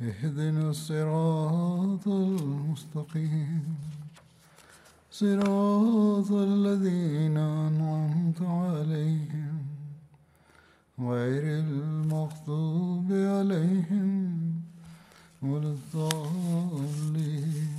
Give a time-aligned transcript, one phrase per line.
[0.00, 3.64] اهدنا الصراط المستقيم
[5.10, 9.56] صراط الذين أنعمت عليهم
[10.98, 14.10] غير المغضوب عليهم
[15.42, 17.74] ولا الضالين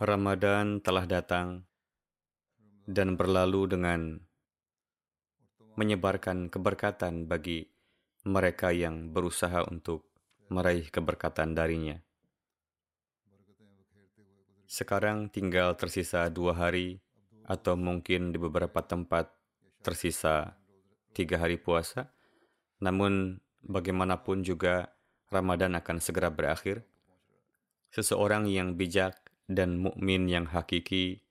[0.00, 1.68] Ramadan telah datang
[2.88, 4.16] dan berlalu dengan
[5.76, 7.68] menyebarkan keberkatan bagi
[8.25, 10.09] mereka yang berusaha untuk
[10.49, 12.01] meraih keberkatan darinya.
[14.65, 16.97] Sekarang tinggal tersisa dua hari
[17.45, 19.29] atau mungkin di beberapa tempat
[19.85, 20.57] tersisa
[21.13, 22.09] tiga hari puasa.
[22.81, 24.89] Namun bagaimanapun juga
[25.29, 26.81] Ramadan akan segera berakhir.
[27.93, 29.15] Seseorang yang bijak
[29.45, 31.21] dan mukmin yang hakiki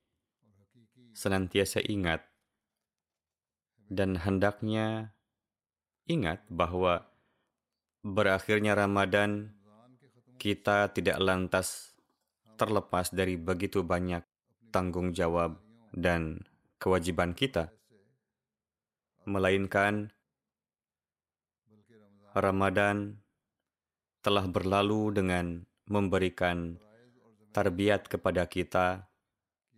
[1.14, 2.22] senantiasa ingat
[3.90, 5.13] dan hendaknya
[6.04, 7.08] ingat bahwa
[8.04, 9.56] berakhirnya Ramadan
[10.36, 11.96] kita tidak lantas
[12.60, 14.22] terlepas dari begitu banyak
[14.68, 15.56] tanggung jawab
[15.94, 16.44] dan
[16.76, 17.72] kewajiban kita
[19.24, 20.12] melainkan
[22.34, 23.24] Ramadan
[24.20, 26.80] telah berlalu dengan memberikan
[27.54, 29.06] tarbiat kepada kita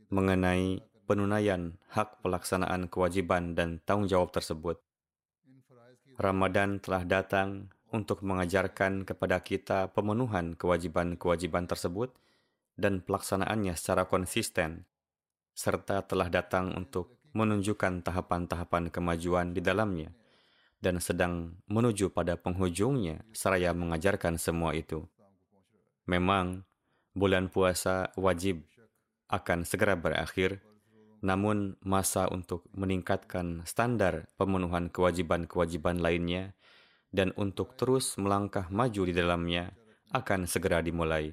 [0.08, 4.85] mengenai penunaian hak pelaksanaan kewajiban dan tanggung jawab tersebut.
[6.16, 12.08] Ramadan telah datang untuk mengajarkan kepada kita pemenuhan kewajiban-kewajiban tersebut
[12.72, 14.88] dan pelaksanaannya secara konsisten,
[15.52, 20.08] serta telah datang untuk menunjukkan tahapan-tahapan kemajuan di dalamnya,
[20.80, 25.04] dan sedang menuju pada penghujungnya seraya mengajarkan semua itu.
[26.08, 26.64] Memang,
[27.12, 28.64] bulan puasa wajib
[29.28, 30.64] akan segera berakhir,
[31.24, 36.52] namun masa untuk meningkatkan standar pemenuhan kewajiban-kewajiban lainnya
[37.14, 39.72] dan untuk terus melangkah maju di dalamnya
[40.12, 41.32] akan segera dimulai.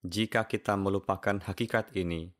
[0.00, 2.32] Jika kita melupakan hakikat ini,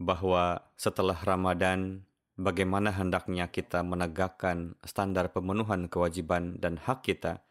[0.00, 2.04] bahwa setelah Ramadan,
[2.36, 7.44] bagaimana hendaknya kita menegakkan standar pemenuhan kewajiban dan hak kita,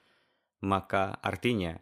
[0.62, 1.82] maka artinya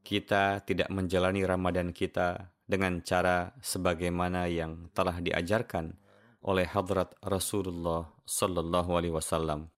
[0.00, 5.98] kita tidak menjalani Ramadan kita dengan cara sebagaimana yang telah diajarkan
[6.40, 9.68] oleh hadrat Rasulullah sallallahu alaihi wasallam.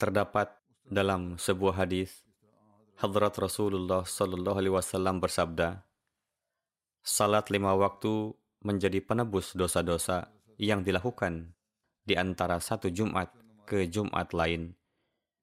[0.00, 0.56] Terdapat
[0.88, 2.24] dalam sebuah hadis
[2.96, 5.84] hadrat Rasulullah sallallahu alaihi wasallam bersabda,
[7.00, 10.28] Salat lima waktu menjadi penebus dosa-dosa
[10.60, 11.56] yang dilakukan
[12.04, 13.32] di antara satu Jumat
[13.70, 14.74] ke Jumat lain,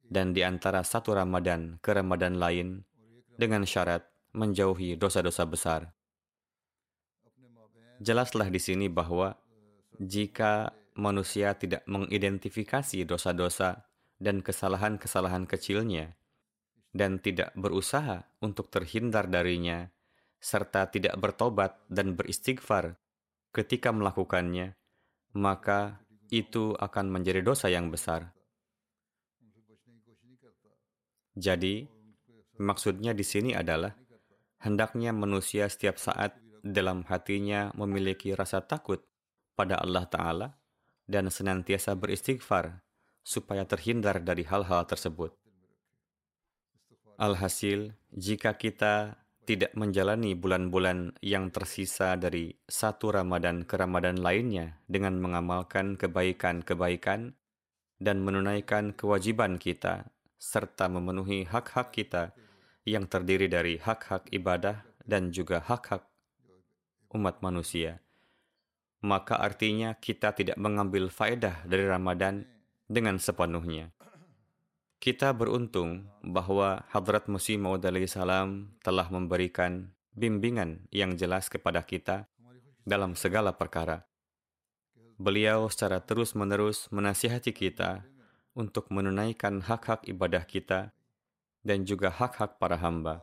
[0.03, 2.83] dan di antara satu Ramadan ke Ramadan lain,
[3.39, 4.03] dengan syarat
[4.35, 5.95] menjauhi dosa-dosa besar.
[8.03, 9.39] Jelaslah di sini bahwa
[9.95, 13.87] jika manusia tidak mengidentifikasi dosa-dosa
[14.19, 16.19] dan kesalahan-kesalahan kecilnya,
[16.91, 19.87] dan tidak berusaha untuk terhindar darinya,
[20.43, 22.97] serta tidak bertobat dan beristighfar
[23.53, 24.77] ketika melakukannya,
[25.33, 26.01] maka
[26.31, 28.31] itu akan menjadi dosa yang besar.
[31.37, 31.85] Jadi,
[32.57, 33.93] maksudnya di sini adalah
[34.65, 36.33] hendaknya manusia setiap saat
[36.65, 39.05] dalam hatinya memiliki rasa takut
[39.53, 40.47] pada Allah Ta'ala
[41.05, 42.81] dan senantiasa beristighfar
[43.21, 45.35] supaya terhindar dari hal-hal tersebut.
[47.17, 55.15] Alhasil, jika kita tidak menjalani bulan-bulan yang tersisa dari satu Ramadan ke Ramadan lainnya dengan
[55.23, 57.31] mengamalkan kebaikan-kebaikan
[57.95, 62.35] dan menunaikan kewajiban kita serta memenuhi hak-hak kita
[62.83, 66.03] yang terdiri dari hak-hak ibadah dan juga hak-hak
[67.15, 68.03] umat manusia.
[68.97, 72.49] maka artinya kita tidak mengambil faedah dari Ramadan
[72.89, 73.93] dengan sepenuhnya.
[74.97, 82.25] Kita beruntung bahwa Hadrat Musi Maud salam telah memberikan bimbingan yang jelas kepada kita
[82.81, 84.09] dalam segala perkara.
[85.17, 88.05] Beliau secara terus-menerus menasihati kita
[88.57, 90.93] untuk menunaikan hak-hak ibadah kita
[91.61, 93.21] dan juga hak-hak para hamba.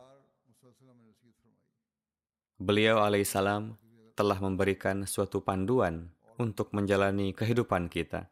[2.54, 3.74] Beliau alaihissalam
[4.14, 8.30] telah memberikan suatu panduan untuk menjalani kehidupan kita.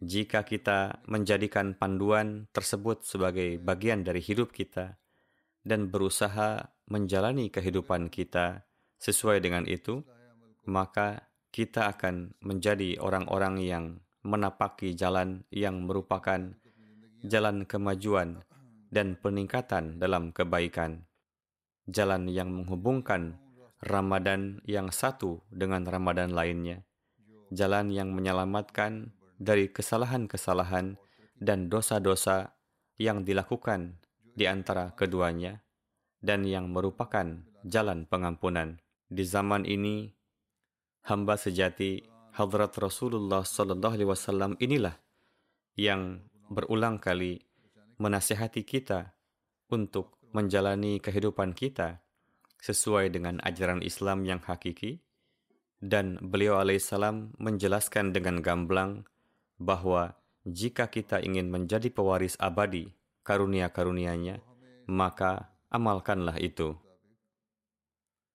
[0.00, 4.96] Jika kita menjadikan panduan tersebut sebagai bagian dari hidup kita
[5.60, 8.64] dan berusaha menjalani kehidupan kita
[8.96, 10.00] sesuai dengan itu,
[10.64, 13.84] maka kita akan menjadi orang-orang yang
[14.24, 16.48] menapaki jalan yang merupakan
[17.20, 18.40] jalan kemajuan
[18.88, 21.04] dan peningkatan dalam kebaikan,
[21.84, 23.36] jalan yang menghubungkan
[23.84, 26.88] Ramadan yang satu dengan Ramadan lainnya,
[27.52, 31.00] jalan yang menyelamatkan dari kesalahan-kesalahan
[31.40, 32.52] dan dosa-dosa
[33.00, 33.96] yang dilakukan
[34.36, 35.64] di antara keduanya,
[36.20, 38.76] dan yang merupakan jalan pengampunan.
[39.08, 40.12] Di zaman ini,
[41.08, 42.04] hamba sejati
[42.36, 44.94] Hadrat Rasulullah Sallallahu Alaihi Wasallam inilah
[45.74, 46.22] yang
[46.52, 47.40] berulang kali
[47.96, 49.16] menasihati kita
[49.72, 52.04] untuk menjalani kehidupan kita
[52.60, 55.00] sesuai dengan ajaran Islam yang hakiki,
[55.80, 59.08] dan beliau alaihissalam menjelaskan dengan gamblang
[59.60, 60.16] bahwa
[60.48, 62.96] jika kita ingin menjadi pewaris abadi
[63.28, 64.40] karunia-karunianya,
[64.88, 66.74] maka amalkanlah itu.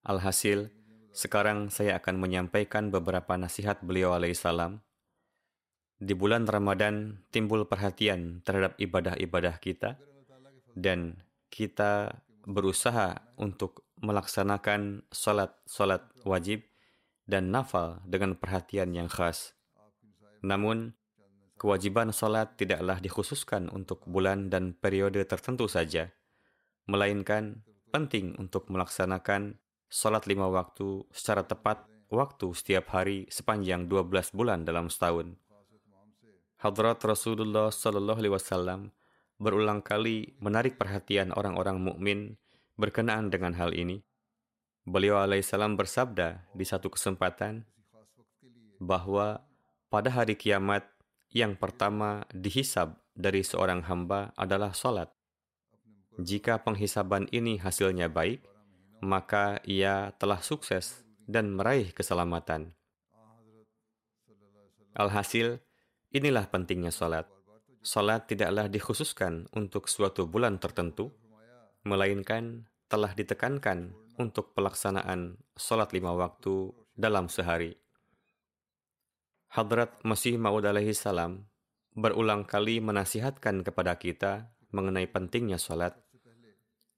[0.06, 0.70] Alhasil,
[1.10, 4.78] sekarang saya akan menyampaikan beberapa nasihat beliau alaihissalam.
[5.98, 9.98] Di bulan Ramadan timbul perhatian terhadap ibadah-ibadah kita,
[10.78, 16.62] dan kita berusaha untuk melaksanakan salat-salat wajib
[17.26, 19.56] dan nafal dengan perhatian yang khas.
[20.44, 20.94] Namun,
[21.56, 26.12] kewajiban salat tidaklah dikhususkan untuk bulan dan periode tertentu saja,
[26.88, 29.58] melainkan penting untuk melaksanakan
[29.88, 35.34] salat lima waktu secara tepat waktu setiap hari sepanjang 12 bulan dalam setahun.
[36.56, 38.80] Hadrat Rasulullah Sallallahu Alaihi Wasallam
[39.36, 42.40] berulang kali menarik perhatian orang-orang mukmin
[42.76, 44.04] Berkenaan dengan hal ini,
[44.84, 47.64] beliau alaihissalam bersabda di satu kesempatan
[48.76, 49.40] bahwa
[49.88, 50.84] pada hari kiamat
[51.36, 55.12] yang pertama dihisab dari seorang hamba adalah sholat.
[56.16, 58.40] Jika penghisaban ini hasilnya baik,
[59.04, 62.72] maka ia telah sukses dan meraih keselamatan.
[64.96, 65.60] Alhasil,
[66.08, 67.28] inilah pentingnya sholat.
[67.84, 71.12] Sholat tidaklah dikhususkan untuk suatu bulan tertentu,
[71.84, 77.76] melainkan telah ditekankan untuk pelaksanaan sholat lima waktu dalam sehari.
[79.56, 81.48] Hadrat Masih Maud alaihi salam
[81.96, 85.96] berulang kali menasihatkan kepada kita mengenai pentingnya sholat.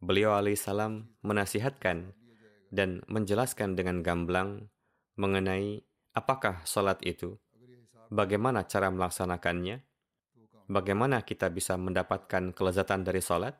[0.02, 2.10] Beliau alaihi salam menasihatkan
[2.74, 4.66] dan menjelaskan dengan gamblang
[5.14, 5.86] mengenai
[6.18, 7.38] apakah sholat itu,
[8.10, 9.78] bagaimana cara melaksanakannya,
[10.66, 13.54] bagaimana kita bisa mendapatkan kelezatan dari sholat,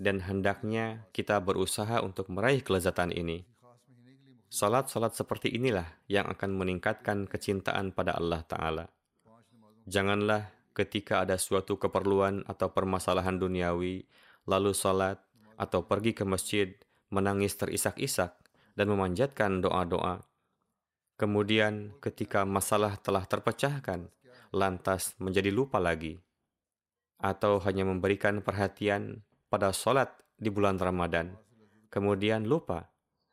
[0.00, 3.44] dan hendaknya kita berusaha untuk meraih kelezatan ini.
[4.48, 8.88] Salat-salat seperti inilah yang akan meningkatkan kecintaan pada Allah Ta'ala.
[9.84, 14.08] Janganlah ketika ada suatu keperluan atau permasalahan duniawi,
[14.48, 15.20] lalu salat
[15.60, 16.72] atau pergi ke masjid,
[17.12, 18.40] menangis terisak-isak,
[18.72, 20.24] dan memanjatkan doa-doa.
[21.20, 24.08] Kemudian ketika masalah telah terpecahkan,
[24.48, 26.24] lantas menjadi lupa lagi.
[27.20, 29.20] Atau hanya memberikan perhatian
[29.52, 30.08] pada sholat
[30.40, 31.36] di bulan Ramadan,
[31.92, 32.88] kemudian lupa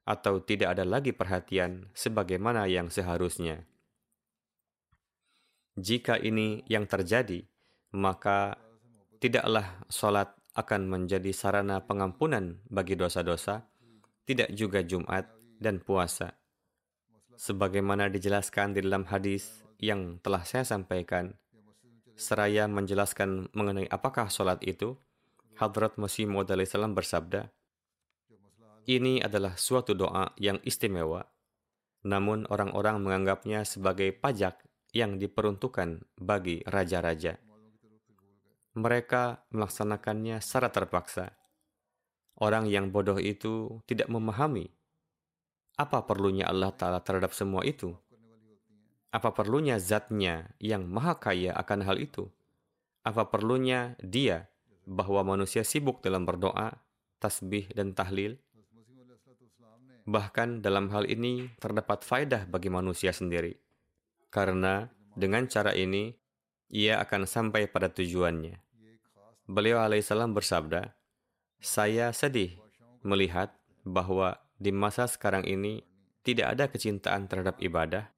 [0.06, 3.66] atau tidak ada lagi perhatian sebagaimana yang seharusnya.
[5.76, 7.44] Jika ini yang terjadi,
[7.92, 8.56] maka
[9.20, 13.68] tidaklah sholat akan menjadi sarana pengampunan bagi dosa-dosa,
[14.24, 15.28] tidak juga Jumat
[15.60, 16.40] dan puasa.
[17.36, 21.36] Sebagaimana dijelaskan di dalam hadis yang telah saya sampaikan,
[22.16, 24.96] seraya menjelaskan mengenai apakah sholat itu,
[25.60, 27.52] Hadrat Masih Maud bersabda,
[28.86, 31.26] ini adalah suatu doa yang istimewa,
[32.06, 34.62] namun orang-orang menganggapnya sebagai pajak
[34.94, 37.42] yang diperuntukkan bagi raja-raja.
[38.76, 41.34] Mereka melaksanakannya secara terpaksa.
[42.36, 44.68] Orang yang bodoh itu tidak memahami
[45.76, 47.92] apa perlunya Allah Ta'ala terhadap semua itu.
[49.12, 52.28] Apa perlunya zatnya yang maha kaya akan hal itu?
[53.04, 54.52] Apa perlunya dia
[54.88, 56.80] bahwa manusia sibuk dalam berdoa,
[57.20, 58.40] tasbih, dan tahlil,
[60.06, 63.58] Bahkan dalam hal ini terdapat faedah bagi manusia sendiri.
[64.30, 64.86] Karena
[65.18, 66.14] dengan cara ini,
[66.70, 68.62] ia akan sampai pada tujuannya.
[69.50, 70.94] Beliau alaihissalam bersabda,
[71.58, 72.62] Saya sedih
[73.02, 75.82] melihat bahwa di masa sekarang ini
[76.26, 78.10] tidak ada kecintaan terhadap ibadah,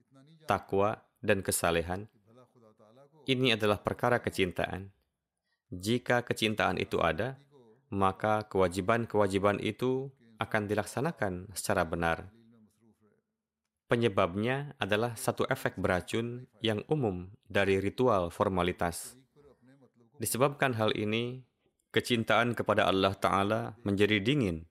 [0.48, 2.08] takwa, dan kesalehan.
[3.28, 4.92] Ini adalah perkara kecintaan.
[5.68, 7.36] Jika kecintaan itu ada,
[7.92, 12.30] maka kewajiban-kewajiban itu akan dilaksanakan secara benar.
[13.88, 19.16] Penyebabnya adalah satu efek beracun yang umum dari ritual formalitas.
[20.20, 21.48] Disebabkan hal ini,
[21.96, 24.68] kecintaan kepada Allah Ta'ala menjadi dingin.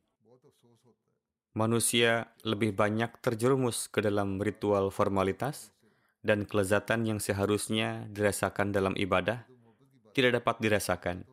[1.57, 5.73] Manusia lebih banyak terjerumus ke dalam ritual formalitas
[6.21, 9.49] dan kelezatan yang seharusnya dirasakan dalam ibadah
[10.13, 11.25] tidak dapat dirasakan.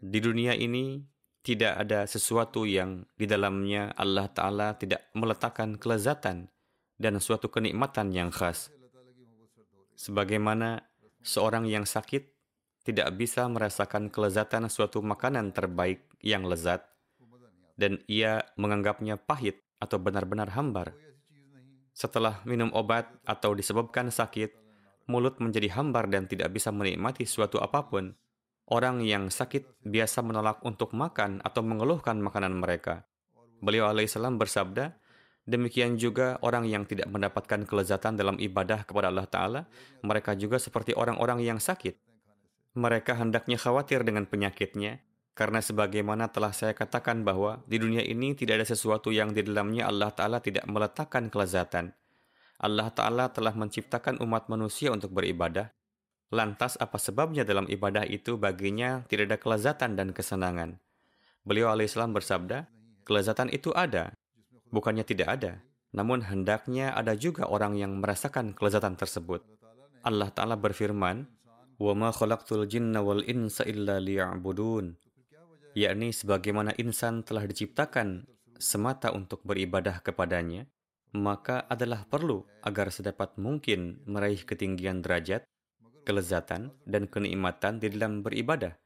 [0.00, 1.04] Di dunia ini,
[1.44, 6.48] tidak ada sesuatu yang di dalamnya Allah Ta'ala tidak meletakkan kelezatan
[6.96, 8.72] dan suatu kenikmatan yang khas.
[9.92, 10.80] Sebagaimana
[11.20, 12.32] seorang yang sakit
[12.88, 16.84] tidak bisa merasakan kelezatan suatu makanan terbaik yang lezat,
[17.76, 20.96] dan ia menganggapnya pahit atau benar-benar hambar.
[21.94, 24.52] Setelah minum obat atau disebabkan sakit,
[25.06, 28.16] mulut menjadi hambar dan tidak bisa menikmati suatu apa pun.
[28.64, 33.04] Orang yang sakit biasa menolak untuk makan atau mengeluhkan makanan mereka.
[33.60, 34.96] Beliau alaihissalam bersabda,
[35.44, 39.60] demikian juga orang yang tidak mendapatkan kelezatan dalam ibadah kepada Allah Ta'ala,
[40.00, 42.00] mereka juga seperti orang-orang yang sakit.
[42.72, 45.04] Mereka hendaknya khawatir dengan penyakitnya,
[45.36, 49.92] karena sebagaimana telah saya katakan bahwa di dunia ini tidak ada sesuatu yang di dalamnya
[49.92, 51.92] Allah Ta'ala tidak meletakkan kelezatan.
[52.56, 55.68] Allah Ta'ala telah menciptakan umat manusia untuk beribadah,
[56.33, 60.77] Lantas apa sebabnya dalam ibadah itu baginya tidak ada kelezatan dan kesenangan?
[61.41, 62.69] Beliau alaihissalam bersabda,
[63.01, 64.13] kelezatan itu ada,
[64.69, 65.51] bukannya tidak ada,
[65.89, 69.41] namun hendaknya ada juga orang yang merasakan kelezatan tersebut.
[70.05, 71.25] Allah Ta'ala berfirman,
[71.79, 75.09] وَمَا خَلَقْتُ الْجِنَّ وَالْإِنسَ إِلَّا لِيَعْبُدُونَ
[75.77, 78.25] yakni sebagaimana insan telah diciptakan
[78.57, 80.65] semata untuk beribadah kepadanya,
[81.15, 85.45] maka adalah perlu agar sedapat mungkin meraih ketinggian derajat
[86.04, 88.76] kelezatan, dan kenikmatan di dalam beribadah.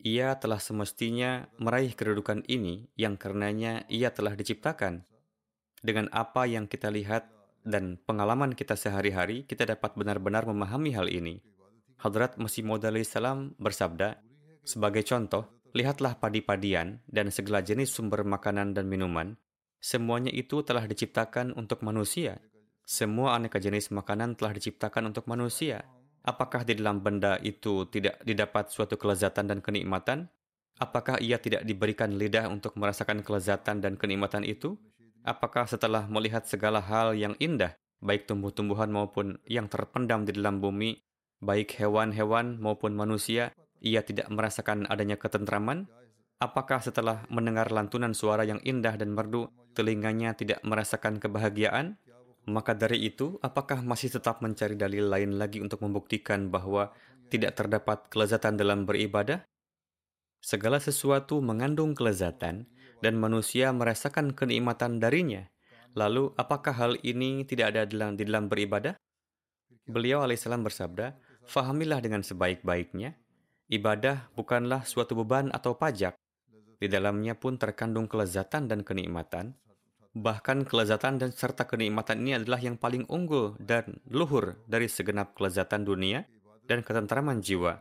[0.00, 5.04] Ia telah semestinya meraih kedudukan ini yang karenanya ia telah diciptakan.
[5.80, 7.28] Dengan apa yang kita lihat
[7.64, 11.44] dan pengalaman kita sehari-hari, kita dapat benar-benar memahami hal ini.
[12.00, 14.24] Hadrat Masih Maud salam bersabda,
[14.64, 15.44] sebagai contoh,
[15.76, 19.36] lihatlah padi-padian dan segala jenis sumber makanan dan minuman,
[19.84, 22.40] semuanya itu telah diciptakan untuk manusia.
[22.88, 25.84] Semua aneka jenis makanan telah diciptakan untuk manusia.
[26.20, 30.28] Apakah di dalam benda itu tidak didapat suatu kelezatan dan kenikmatan?
[30.76, 34.76] Apakah ia tidak diberikan lidah untuk merasakan kelezatan dan kenikmatan itu?
[35.24, 41.00] Apakah setelah melihat segala hal yang indah, baik tumbuh-tumbuhan maupun yang terpendam di dalam bumi,
[41.40, 45.88] baik hewan-hewan maupun manusia, ia tidak merasakan adanya ketentraman?
[46.40, 52.00] Apakah setelah mendengar lantunan suara yang indah dan merdu, telinganya tidak merasakan kebahagiaan?
[52.50, 56.90] Maka dari itu, apakah masih tetap mencari dalil lain lagi untuk membuktikan bahwa
[57.30, 59.46] tidak terdapat kelezatan dalam beribadah?
[60.42, 62.66] Segala sesuatu mengandung kelezatan
[62.98, 65.46] dan manusia merasakan kenikmatan darinya.
[65.94, 68.98] Lalu, apakah hal ini tidak ada di dalam beribadah?
[69.86, 71.14] Beliau alaihissalam bersabda,
[71.46, 73.14] Fahamilah dengan sebaik-baiknya,
[73.70, 76.14] ibadah bukanlah suatu beban atau pajak.
[76.80, 79.58] Di dalamnya pun terkandung kelezatan dan kenikmatan,
[80.10, 85.86] Bahkan kelezatan dan serta kenikmatan ini adalah yang paling unggul dan luhur dari segenap kelezatan
[85.86, 86.26] dunia
[86.66, 87.78] dan ketentraman jiwa.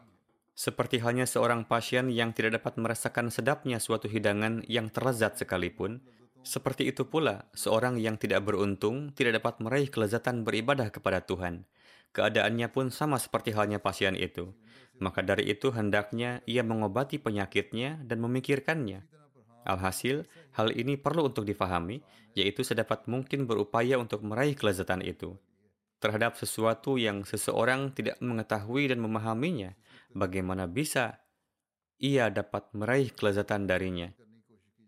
[0.53, 6.05] Seperti halnya seorang pasien yang tidak dapat merasakan sedapnya suatu hidangan yang terlezat sekalipun,
[6.45, 11.65] seperti itu pula seorang yang tidak beruntung tidak dapat meraih kelezatan beribadah kepada Tuhan.
[12.13, 14.53] Keadaannya pun sama seperti halnya pasien itu.
[15.01, 19.01] Maka dari itu hendaknya ia mengobati penyakitnya dan memikirkannya
[19.67, 20.23] Alhasil,
[20.55, 21.99] hal ini perlu untuk difahami,
[22.35, 25.35] yaitu sedapat mungkin berupaya untuk meraih kelezatan itu.
[25.99, 29.75] Terhadap sesuatu yang seseorang tidak mengetahui dan memahaminya,
[30.15, 31.19] bagaimana bisa
[31.99, 34.07] ia dapat meraih kelezatan darinya?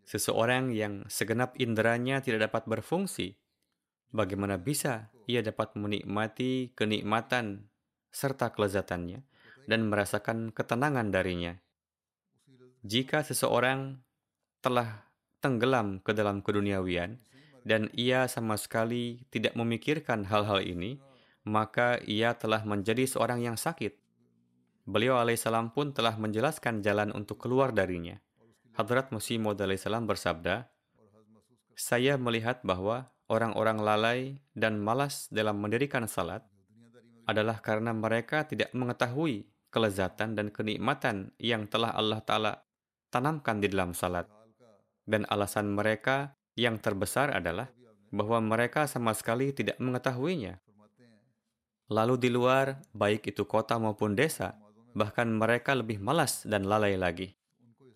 [0.07, 3.35] Seseorang yang segenap inderanya tidak dapat berfungsi,
[4.15, 7.67] bagaimana bisa ia dapat menikmati kenikmatan
[8.11, 9.23] serta kelezatannya
[9.67, 11.59] dan merasakan ketenangan darinya?
[12.81, 14.01] Jika seseorang
[14.61, 15.09] telah
[15.41, 17.17] tenggelam ke dalam keduniawian
[17.65, 20.97] dan ia sama sekali tidak memikirkan hal-hal ini,
[21.45, 23.97] maka ia telah menjadi seorang yang sakit.
[24.85, 28.17] Beliau alaihissalam pun telah menjelaskan jalan untuk keluar darinya.
[28.73, 30.69] Hadrat Masih Maud alaihissalam bersabda,
[31.77, 34.19] saya melihat bahwa orang-orang lalai
[34.57, 36.45] dan malas dalam mendirikan salat
[37.29, 42.53] adalah karena mereka tidak mengetahui kelezatan dan kenikmatan yang telah Allah Ta'ala
[43.07, 44.40] tanamkan di dalam salat.
[45.11, 47.67] Dan alasan mereka yang terbesar adalah
[48.15, 50.63] bahwa mereka sama sekali tidak mengetahuinya.
[51.91, 54.55] Lalu di luar, baik itu kota maupun desa,
[54.95, 57.35] bahkan mereka lebih malas dan lalai lagi.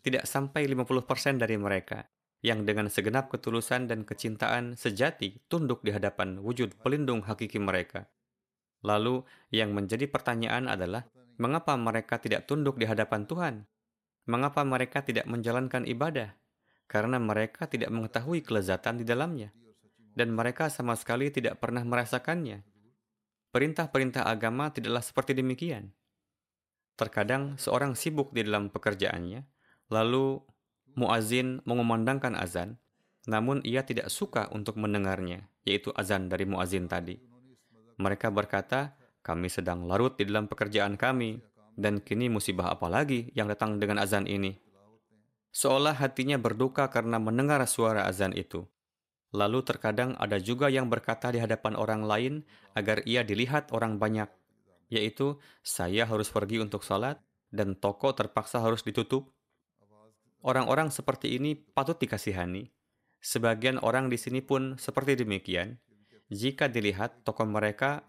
[0.03, 2.03] Tidak sampai 50% dari mereka
[2.43, 8.11] yang dengan segenap ketulusan dan kecintaan sejati tunduk di hadapan wujud pelindung hakiki mereka.
[8.83, 9.23] Lalu,
[9.55, 11.07] yang menjadi pertanyaan adalah,
[11.39, 13.55] mengapa mereka tidak tunduk di hadapan Tuhan?
[14.27, 16.37] Mengapa mereka tidak menjalankan ibadah?
[16.85, 19.49] Karena mereka tidak mengetahui kelezatan di dalamnya,
[20.15, 22.63] dan mereka sama sekali tidak pernah merasakannya.
[23.51, 25.91] Perintah-perintah agama tidaklah seperti demikian.
[26.95, 29.43] Terkadang seorang sibuk di dalam pekerjaannya,
[29.91, 30.39] lalu
[30.95, 32.79] muazin mengumandangkan azan,
[33.27, 37.19] namun ia tidak suka untuk mendengarnya, yaitu azan dari muazin tadi.
[37.99, 41.41] Mereka berkata, kami sedang larut di dalam pekerjaan kami,
[41.75, 44.64] dan kini musibah apa lagi yang datang dengan azan ini?
[45.55, 48.67] Seolah hatinya berduka karena mendengar suara azan itu.
[49.31, 52.33] Lalu terkadang ada juga yang berkata di hadapan orang lain
[52.75, 54.27] agar ia dilihat orang banyak,
[54.91, 57.23] yaitu saya harus pergi untuk salat
[57.55, 59.31] dan toko terpaksa harus ditutup.
[60.43, 62.67] Orang-orang seperti ini patut dikasihani.
[63.23, 65.79] Sebagian orang di sini pun seperti demikian.
[66.27, 68.03] Jika dilihat toko mereka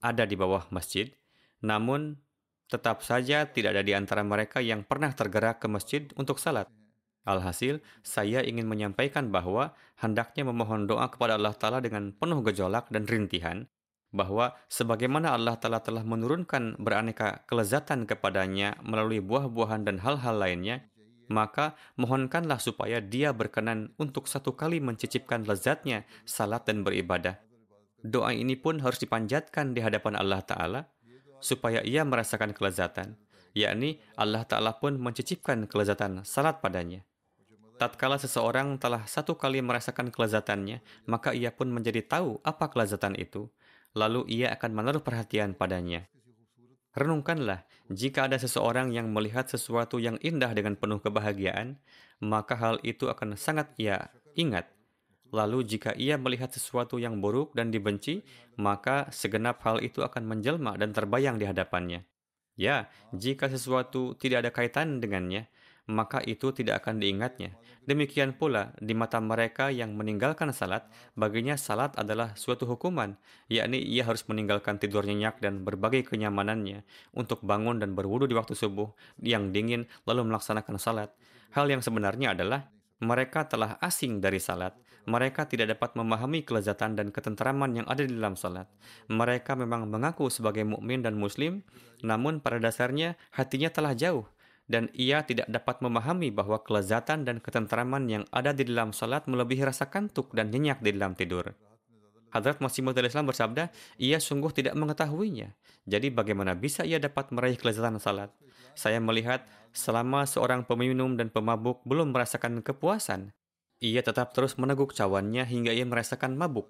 [0.00, 1.12] ada di bawah masjid,
[1.60, 2.16] namun
[2.68, 6.68] Tetap saja tidak ada di antara mereka yang pernah tergerak ke masjid untuk salat.
[7.24, 13.04] Alhasil, saya ingin menyampaikan bahwa hendaknya memohon doa kepada Allah Ta'ala dengan penuh gejolak dan
[13.04, 13.68] rintihan,
[14.12, 20.88] bahwa sebagaimana Allah Ta'ala telah menurunkan beraneka kelezatan kepadanya melalui buah-buahan dan hal-hal lainnya,
[21.28, 27.36] maka mohonkanlah supaya dia berkenan untuk satu kali mencicipkan lezatnya salat dan beribadah.
[28.00, 30.80] Doa ini pun harus dipanjatkan di hadapan Allah Ta'ala,
[31.38, 33.18] supaya ia merasakan kelezatan,
[33.54, 37.02] yakni Allah Ta'ala pun mencicipkan kelezatan salat padanya.
[37.78, 43.46] Tatkala seseorang telah satu kali merasakan kelezatannya, maka ia pun menjadi tahu apa kelezatan itu,
[43.94, 46.10] lalu ia akan menaruh perhatian padanya.
[46.98, 51.78] Renungkanlah, jika ada seseorang yang melihat sesuatu yang indah dengan penuh kebahagiaan,
[52.18, 54.66] maka hal itu akan sangat ia ingat
[55.28, 58.24] Lalu jika ia melihat sesuatu yang buruk dan dibenci,
[58.56, 62.04] maka segenap hal itu akan menjelma dan terbayang di hadapannya.
[62.58, 65.46] Ya, jika sesuatu tidak ada kaitan dengannya,
[65.88, 67.56] maka itu tidak akan diingatnya.
[67.88, 70.84] Demikian pula di mata mereka yang meninggalkan salat,
[71.16, 73.16] baginya salat adalah suatu hukuman,
[73.48, 76.84] yakni ia harus meninggalkan tidur nyenyak dan berbagai kenyamanannya
[77.16, 78.92] untuk bangun dan berwudu di waktu subuh
[79.24, 81.16] yang dingin lalu melaksanakan salat.
[81.56, 82.68] Hal yang sebenarnya adalah
[83.00, 84.76] mereka telah asing dari salat.
[85.08, 88.68] Mereka tidak dapat memahami kelezatan dan ketenteraman yang ada di dalam salat.
[89.08, 91.64] Mereka memang mengaku sebagai mukmin dan muslim,
[92.04, 94.28] namun pada dasarnya hatinya telah jauh
[94.68, 99.64] dan ia tidak dapat memahami bahwa kelezatan dan ketenteraman yang ada di dalam salat melebihi
[99.64, 101.56] rasa kantuk dan nyenyak di dalam tidur.
[102.28, 105.56] Hadrat Masih Maud Islam bersabda, ia sungguh tidak mengetahuinya.
[105.88, 108.28] Jadi bagaimana bisa ia dapat meraih kelezatan salat?
[108.76, 113.32] Saya melihat selama seorang peminum dan pemabuk belum merasakan kepuasan,
[113.78, 116.66] ia tetap terus meneguk cawannya hingga ia merasakan mabuk.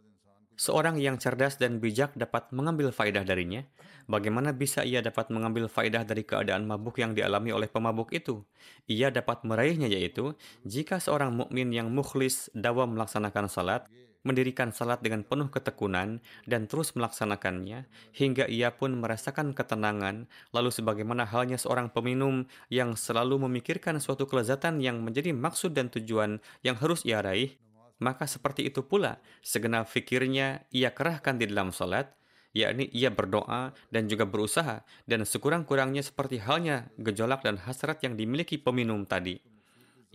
[0.58, 3.62] Seorang yang cerdas dan bijak dapat mengambil faidah darinya.
[4.10, 8.42] Bagaimana bisa ia dapat mengambil faidah dari keadaan mabuk yang dialami oleh pemabuk itu?
[8.90, 10.34] Ia dapat meraihnya yaitu,
[10.66, 13.86] jika seorang mukmin yang mukhlis dawa melaksanakan salat,
[14.28, 21.24] mendirikan salat dengan penuh ketekunan dan terus melaksanakannya hingga ia pun merasakan ketenangan lalu sebagaimana
[21.24, 27.08] halnya seorang peminum yang selalu memikirkan suatu kelezatan yang menjadi maksud dan tujuan yang harus
[27.08, 27.56] ia raih
[27.98, 32.12] maka seperti itu pula segenap fikirnya ia kerahkan di dalam salat
[32.56, 38.56] yakni ia berdoa dan juga berusaha dan sekurang-kurangnya seperti halnya gejolak dan hasrat yang dimiliki
[38.56, 39.38] peminum tadi.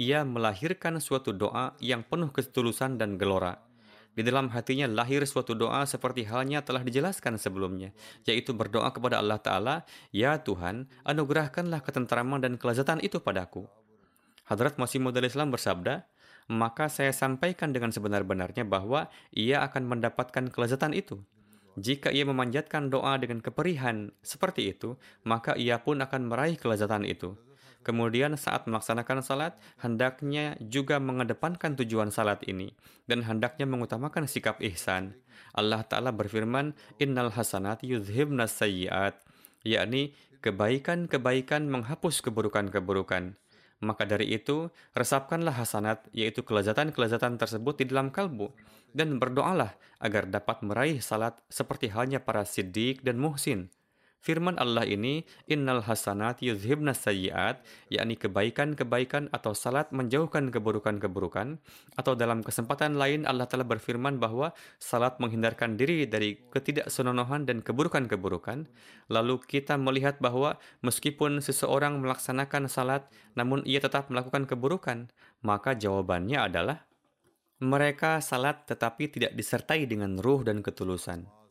[0.01, 3.61] Ia melahirkan suatu doa yang penuh ketulusan dan gelora
[4.13, 7.89] di dalam hatinya lahir suatu doa seperti halnya telah dijelaskan sebelumnya,
[8.29, 9.75] yaitu berdoa kepada Allah Ta'ala,
[10.13, 13.65] Ya Tuhan, anugerahkanlah ketenteraman dan kelezatan itu padaku.
[14.45, 16.05] Hadrat Masih Maud Islam bersabda,
[16.51, 21.23] maka saya sampaikan dengan sebenar-benarnya bahwa ia akan mendapatkan kelezatan itu.
[21.73, 24.93] Jika ia memanjatkan doa dengan keperihan seperti itu,
[25.25, 27.33] maka ia pun akan meraih kelezatan itu.
[27.83, 32.71] Kemudian saat melaksanakan salat, hendaknya juga mengedepankan tujuan salat ini
[33.11, 35.19] dan hendaknya mengutamakan sikap ihsan.
[35.51, 36.71] Allah Ta'ala berfirman,
[37.03, 39.19] Innal hasanat yudhibna sayyiat,
[39.67, 43.35] yakni kebaikan-kebaikan menghapus keburukan-keburukan.
[43.83, 48.55] Maka dari itu, resapkanlah hasanat, yaitu kelezatan-kelezatan tersebut di dalam kalbu,
[48.95, 53.67] dan berdoalah agar dapat meraih salat seperti halnya para siddiq dan muhsin.
[54.23, 57.59] Firman Allah ini, Innal hasanat yuzhibna sayyiat,
[57.91, 61.59] yakni kebaikan-kebaikan atau salat menjauhkan keburukan-keburukan.
[61.99, 68.71] Atau dalam kesempatan lain Allah telah berfirman bahwa salat menghindarkan diri dari ketidaksenonohan dan keburukan-keburukan.
[69.11, 75.11] Lalu kita melihat bahwa meskipun seseorang melaksanakan salat, namun ia tetap melakukan keburukan,
[75.43, 76.87] maka jawabannya adalah
[77.59, 81.42] mereka salat tetapi tidak disertai dengan ruh dan ketulusan.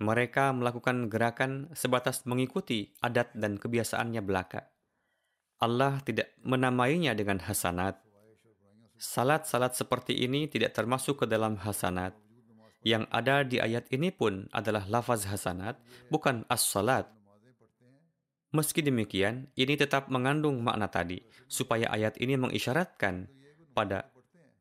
[0.00, 4.72] Mereka melakukan gerakan sebatas mengikuti adat dan kebiasaannya belaka.
[5.62, 8.00] Allah tidak menamainya dengan hasanat.
[8.98, 12.14] Salat-salat seperti ini tidak termasuk ke dalam hasanat.
[12.82, 15.78] Yang ada di ayat ini pun adalah lafaz hasanat,
[16.10, 17.06] bukan as-salat.
[18.52, 23.30] Meski demikian, ini tetap mengandung makna tadi, supaya ayat ini mengisyaratkan
[23.72, 24.11] pada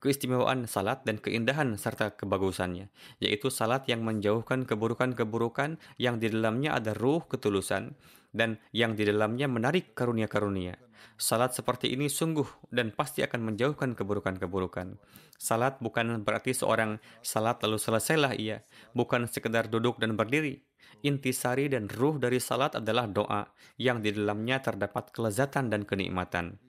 [0.01, 2.89] keistimewaan salat dan keindahan serta kebagusannya,
[3.21, 7.93] yaitu salat yang menjauhkan keburukan-keburukan yang di dalamnya ada ruh ketulusan
[8.33, 10.75] dan yang di dalamnya menarik karunia-karunia.
[11.21, 14.97] Salat seperti ini sungguh dan pasti akan menjauhkan keburukan-keburukan.
[15.37, 18.65] Salat bukan berarti seorang salat lalu selesailah ia,
[18.97, 20.65] bukan sekedar duduk dan berdiri.
[21.01, 26.61] Intisari dan ruh dari salat adalah doa yang di dalamnya terdapat kelezatan dan kenikmatan.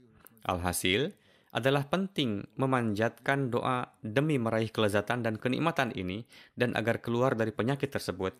[0.49, 1.13] Alhasil,
[1.53, 6.25] adalah penting memanjatkan doa demi meraih kelezatan dan kenikmatan ini
[6.57, 8.33] dan agar keluar dari penyakit tersebut.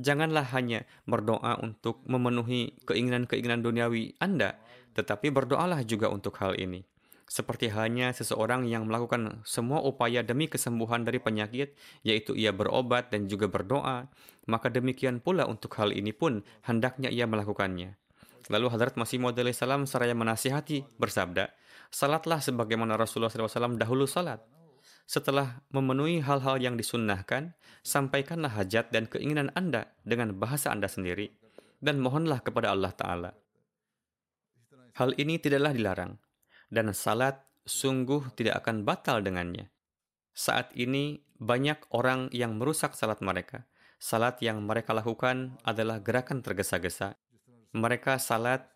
[0.00, 4.56] Janganlah hanya berdoa untuk memenuhi keinginan-keinginan duniawi Anda,
[4.96, 6.84] tetapi berdoalah juga untuk hal ini.
[7.30, 13.30] Seperti halnya seseorang yang melakukan semua upaya demi kesembuhan dari penyakit, yaitu ia berobat dan
[13.30, 14.10] juga berdoa,
[14.50, 17.94] maka demikian pula untuk hal ini pun hendaknya ia melakukannya.
[18.50, 21.54] Lalu Hadrat Masih Maud salam seraya menasihati bersabda,
[21.90, 24.38] Salatlah sebagaimana Rasulullah SAW dahulu salat.
[25.10, 27.50] Setelah memenuhi hal-hal yang disunnahkan,
[27.82, 31.34] sampaikanlah hajat dan keinginan Anda dengan bahasa Anda sendiri,
[31.82, 33.30] dan mohonlah kepada Allah Ta'ala.
[34.94, 36.14] Hal ini tidaklah dilarang,
[36.70, 39.66] dan salat sungguh tidak akan batal dengannya.
[40.30, 43.66] Saat ini, banyak orang yang merusak salat mereka.
[43.98, 47.18] Salat yang mereka lakukan adalah gerakan tergesa-gesa.
[47.74, 48.70] Mereka salat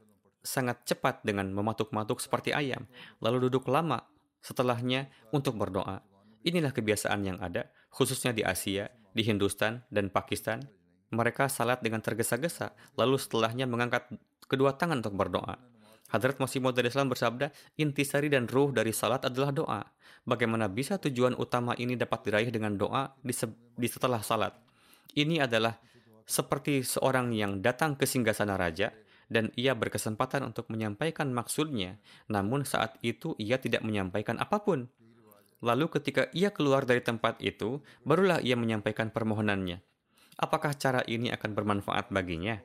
[0.44, 2.84] sangat cepat dengan mematuk-matuk seperti ayam,
[3.24, 4.04] lalu duduk lama
[4.44, 6.04] setelahnya untuk berdoa.
[6.44, 10.60] Inilah kebiasaan yang ada, khususnya di Asia, di Hindustan, dan Pakistan.
[11.08, 14.12] Mereka salat dengan tergesa-gesa, lalu setelahnya mengangkat
[14.44, 15.56] kedua tangan untuk berdoa.
[16.12, 17.48] Hadrat Masih Maud Islam bersabda,
[17.80, 19.82] intisari dan ruh dari salat adalah doa.
[20.28, 23.32] Bagaimana bisa tujuan utama ini dapat diraih dengan doa di,
[23.80, 24.52] di setelah salat?
[25.16, 25.74] Ini adalah
[26.24, 28.92] seperti seorang yang datang ke singgasana raja,
[29.32, 34.88] dan ia berkesempatan untuk menyampaikan maksudnya, namun saat itu ia tidak menyampaikan apa pun.
[35.64, 39.80] Lalu ketika ia keluar dari tempat itu, barulah ia menyampaikan permohonannya.
[40.36, 42.60] Apakah cara ini akan bermanfaat baginya?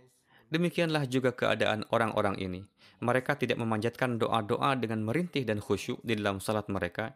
[0.49, 2.65] Demikianlah juga keadaan orang-orang ini.
[2.99, 7.15] Mereka tidak memanjatkan doa-doa dengan merintih dan khusyuk di dalam salat mereka.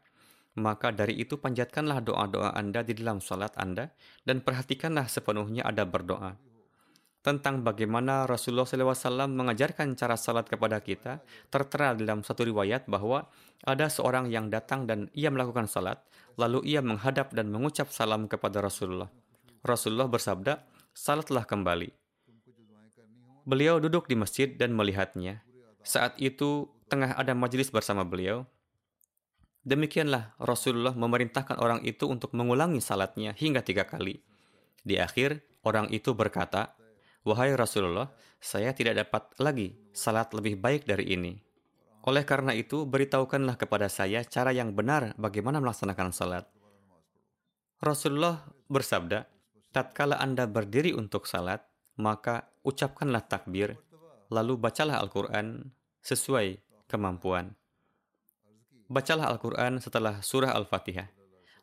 [0.53, 3.89] Maka dari itu panjatkanlah doa-doa Anda di dalam salat Anda
[4.21, 6.52] dan perhatikanlah sepenuhnya ada berdoa
[7.23, 13.31] tentang bagaimana Rasulullah SAW mengajarkan cara salat kepada kita, tertera dalam satu riwayat bahwa
[13.63, 16.03] ada seorang yang datang dan ia melakukan salat,
[16.35, 19.07] lalu ia menghadap dan mengucap salam kepada Rasulullah.
[19.63, 21.95] Rasulullah bersabda, salatlah kembali.
[23.47, 25.47] Beliau duduk di masjid dan melihatnya.
[25.79, 28.43] Saat itu, tengah ada majelis bersama beliau.
[29.63, 34.19] Demikianlah Rasulullah memerintahkan orang itu untuk mengulangi salatnya hingga tiga kali.
[34.83, 36.75] Di akhir, orang itu berkata,
[37.23, 38.11] Wahai Rasulullah,
[38.43, 41.39] saya tidak dapat lagi salat lebih baik dari ini.
[42.03, 46.43] Oleh karena itu, beritahukanlah kepada saya cara yang benar bagaimana melaksanakan salat.
[47.79, 49.23] Rasulullah bersabda,
[49.71, 51.63] tatkala Anda berdiri untuk salat,
[51.95, 53.79] maka ucapkanlah takbir,
[54.27, 55.71] lalu bacalah Al-Quran
[56.03, 56.59] sesuai
[56.91, 57.55] kemampuan.
[58.91, 61.07] Bacalah Al-Quran setelah surah Al-Fatihah.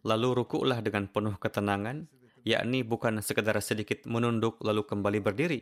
[0.09, 2.09] Lalu rukuklah dengan penuh ketenangan
[2.45, 5.61] yakni bukan sekedar sedikit menunduk lalu kembali berdiri.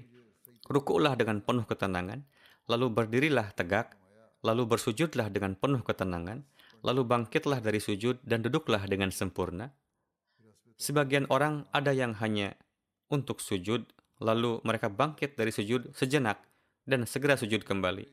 [0.68, 2.22] Rukuklah dengan penuh ketenangan,
[2.68, 3.96] lalu berdirilah tegak,
[4.44, 6.44] lalu bersujudlah dengan penuh ketenangan,
[6.84, 9.72] lalu bangkitlah dari sujud dan duduklah dengan sempurna.
[10.78, 12.54] Sebagian orang ada yang hanya
[13.10, 13.82] untuk sujud,
[14.22, 16.38] lalu mereka bangkit dari sujud sejenak
[16.86, 18.06] dan segera sujud kembali.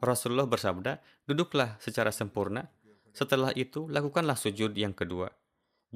[0.00, 2.68] Rasulullah bersabda, duduklah secara sempurna,
[3.16, 5.32] setelah itu lakukanlah sujud yang kedua.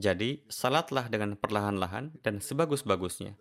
[0.00, 3.36] Jadi, salatlah dengan perlahan-lahan dan sebagus-bagusnya.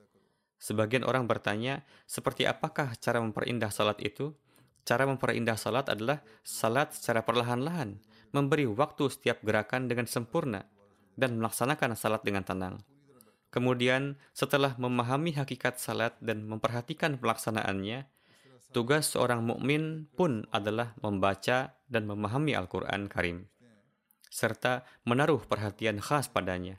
[0.60, 4.36] Sebagian orang bertanya, seperti apakah cara memperindah salat itu?
[4.84, 8.04] Cara memperindah salat adalah salat secara perlahan-lahan,
[8.36, 10.68] memberi waktu setiap gerakan dengan sempurna,
[11.16, 12.76] dan melaksanakan salat dengan tenang.
[13.56, 18.04] Kemudian, setelah memahami hakikat salat dan memperhatikan pelaksanaannya,
[18.76, 23.48] tugas seorang mukmin pun adalah membaca dan memahami Al-Quran Karim,
[24.30, 26.78] serta menaruh perhatian khas padanya.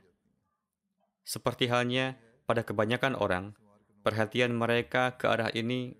[1.21, 3.53] Seperti halnya pada kebanyakan orang,
[4.01, 5.93] perhatian mereka ke arah ini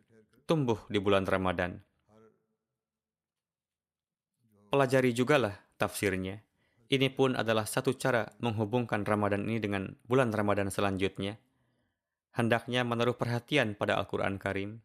[0.50, 1.80] tumbuh di bulan Ramadan.
[4.72, 6.40] Pelajari jugalah tafsirnya.
[6.92, 11.40] Ini pun adalah satu cara menghubungkan Ramadan ini dengan bulan Ramadan selanjutnya.
[12.36, 14.84] Hendaknya menaruh perhatian pada Al-Quran Karim.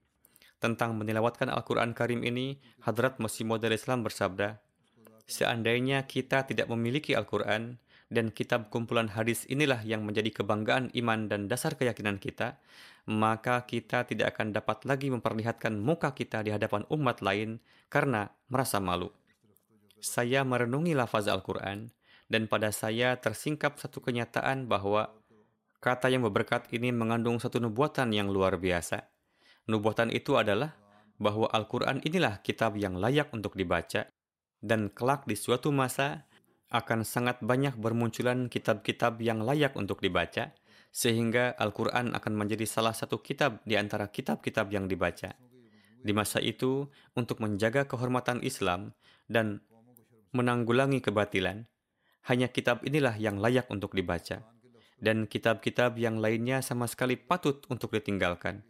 [0.59, 4.59] Tentang menilawatkan Al-Quran Karim ini, Hadrat Masih Maud Islam bersabda,
[5.26, 11.50] Seandainya kita tidak memiliki Al-Quran, dan kitab kumpulan hadis inilah yang menjadi kebanggaan iman dan
[11.50, 12.62] dasar keyakinan kita,
[13.10, 17.58] maka kita tidak akan dapat lagi memperlihatkan muka kita di hadapan umat lain
[17.90, 19.10] karena merasa malu
[20.06, 21.90] saya merenungi lafaz Al-Quran,
[22.30, 25.10] dan pada saya tersingkap satu kenyataan bahwa
[25.82, 29.06] kata yang berberkat ini mengandung satu nubuatan yang luar biasa.
[29.66, 30.78] Nubuatan itu adalah
[31.18, 34.06] bahwa Al-Quran inilah kitab yang layak untuk dibaca,
[34.66, 36.26] dan kelak di suatu masa
[36.74, 40.50] akan sangat banyak bermunculan kitab-kitab yang layak untuk dibaca,
[40.90, 45.38] sehingga Al-Quran akan menjadi salah satu kitab di antara kitab-kitab yang dibaca.
[46.02, 48.98] Di masa itu, untuk menjaga kehormatan Islam
[49.31, 49.62] dan
[50.35, 51.70] menanggulangi kebatilan,
[52.26, 54.42] hanya kitab inilah yang layak untuk dibaca,
[54.98, 58.66] dan kitab-kitab yang lainnya sama sekali patut untuk ditinggalkan.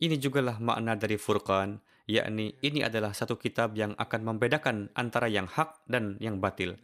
[0.00, 5.46] Ini jugalah makna dari Furqan, yakni ini adalah satu kitab yang akan membedakan antara yang
[5.46, 6.74] hak dan yang batil.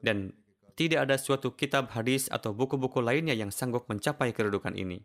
[0.00, 0.32] Dan
[0.74, 5.04] tidak ada suatu kitab hadis atau buku-buku lainnya yang sanggup mencapai kedudukan ini.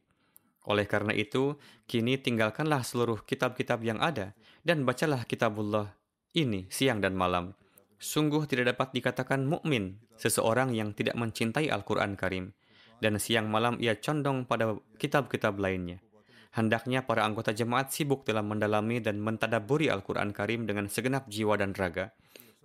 [0.66, 5.96] Oleh karena itu, kini tinggalkanlah seluruh kitab-kitab yang ada dan bacalah kitabullah
[6.36, 7.58] ini siang dan malam
[8.00, 12.56] Sungguh tidak dapat dikatakan mukmin seseorang yang tidak mencintai Al-Quran Karim,
[13.04, 16.00] dan siang malam ia condong pada kitab-kitab lainnya.
[16.50, 21.78] Hendaknya para anggota jemaat sibuk dalam mendalami dan mentadaburi Al-Quran Karim dengan segenap jiwa dan
[21.78, 22.12] raga,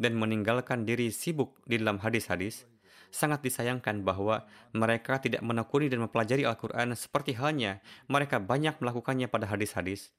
[0.01, 2.65] dan meninggalkan diri sibuk di dalam hadis-hadis.
[3.13, 7.79] Sangat disayangkan bahwa mereka tidak menekuni dan mempelajari Al-Quran seperti halnya
[8.11, 10.11] mereka banyak melakukannya pada hadis-hadis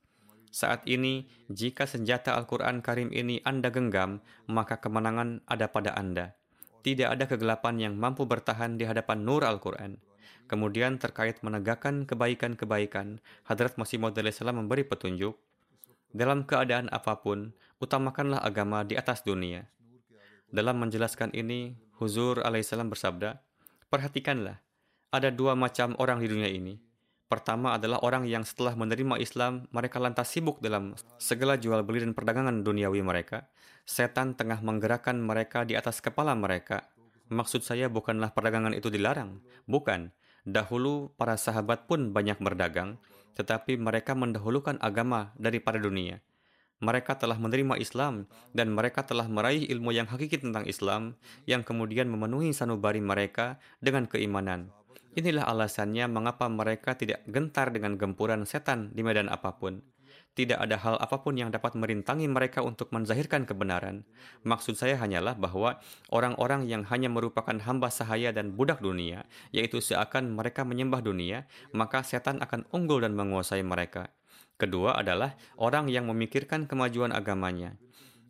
[0.56, 6.32] saat ini, jika senjata Al-Quran Karim ini Anda genggam, maka kemenangan ada pada Anda.
[6.80, 9.99] Tidak ada kegelapan yang mampu bertahan di hadapan nur Al-Quran.
[10.46, 15.36] Kemudian terkait menegakkan kebaikan-kebaikan, Hadrat Masih Maud memberi petunjuk,
[16.16, 17.52] dalam keadaan apa pun,
[17.84, 19.68] utamakanlah agama di atas dunia.
[20.48, 23.44] Dalam menjelaskan ini, Huzur alaihissalam bersabda,
[23.92, 24.64] Perhatikanlah,
[25.12, 26.80] ada dua macam orang di dunia ini.
[27.28, 32.16] Pertama adalah orang yang setelah menerima Islam, mereka lantas sibuk dalam segala jual beli dan
[32.16, 33.52] perdagangan duniawi mereka.
[33.84, 36.88] Setan tengah menggerakkan mereka di atas kepala mereka.
[37.30, 39.42] Maksud saya bukanlah perdagangan itu dilarang.
[39.66, 40.14] Bukan.
[40.46, 43.02] Dahulu para sahabat pun banyak berdagang,
[43.34, 46.22] tetapi mereka mendahulukan agama daripada dunia.
[46.86, 51.18] Mereka telah menerima Islam dan mereka telah meraih ilmu yang hakiki tentang Islam
[51.50, 54.70] yang kemudian memenuhi sanubari mereka dengan keimanan.
[55.16, 59.80] Inilah alasannya mengapa mereka tidak gentar dengan gempuran setan di medan apa pun.
[60.36, 64.04] Tidak ada hal apa pun yang dapat merintangi mereka untuk menzahirkan kebenaran.
[64.43, 65.80] Maksud saya hanyalah bahwa
[66.12, 69.24] orang-orang yang hanya merupakan hamba sahaya dan budak dunia,
[69.56, 74.12] yaitu seakan mereka menyembah dunia, maka setan akan unggul dan menguasai mereka.
[74.60, 77.80] Kedua adalah orang yang memikirkan kemajuan agamanya.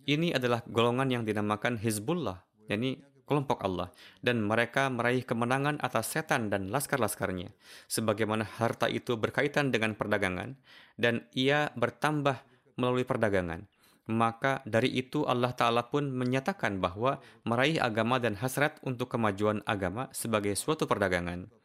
[0.05, 3.89] Ini adalah golongan yang dinamakan Hizbullah, yakni kelompok Allah,
[4.21, 7.51] dan mereka meraih kemenangan atas setan dan laskar-laskarnya,
[7.89, 10.55] sebagaimana harta itu berkaitan dengan perdagangan,
[10.95, 12.39] dan ia bertambah
[12.77, 13.65] melalui perdagangan.
[14.05, 20.13] Maka dari itu Allah Ta'ala pun menyatakan bahwa meraih agama dan hasrat untuk kemajuan agama
[20.13, 21.64] sebagai suatu perdagangan.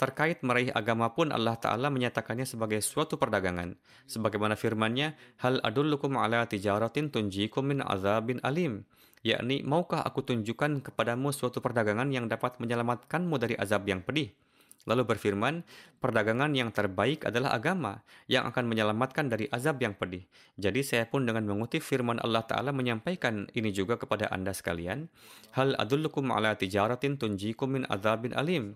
[0.00, 3.76] Terkait meraih agama pun Allah Ta'ala menyatakannya sebagai suatu perdagangan.
[4.08, 8.82] Sebagaimana firmannya, Hal adullukum ala tijaratin tunjikum min azabin alim
[9.22, 14.34] yakni maukah aku tunjukkan kepadamu suatu perdagangan yang dapat menyelamatkanmu dari azab yang pedih?
[14.82, 15.62] Lalu berfirman,
[16.02, 20.26] perdagangan yang terbaik adalah agama yang akan menyelamatkan dari azab yang pedih.
[20.58, 25.06] Jadi saya pun dengan mengutip firman Allah Ta'ala menyampaikan ini juga kepada anda sekalian.
[25.54, 28.74] Hal adullukum ala tijaratin tunjikum min azabin alim.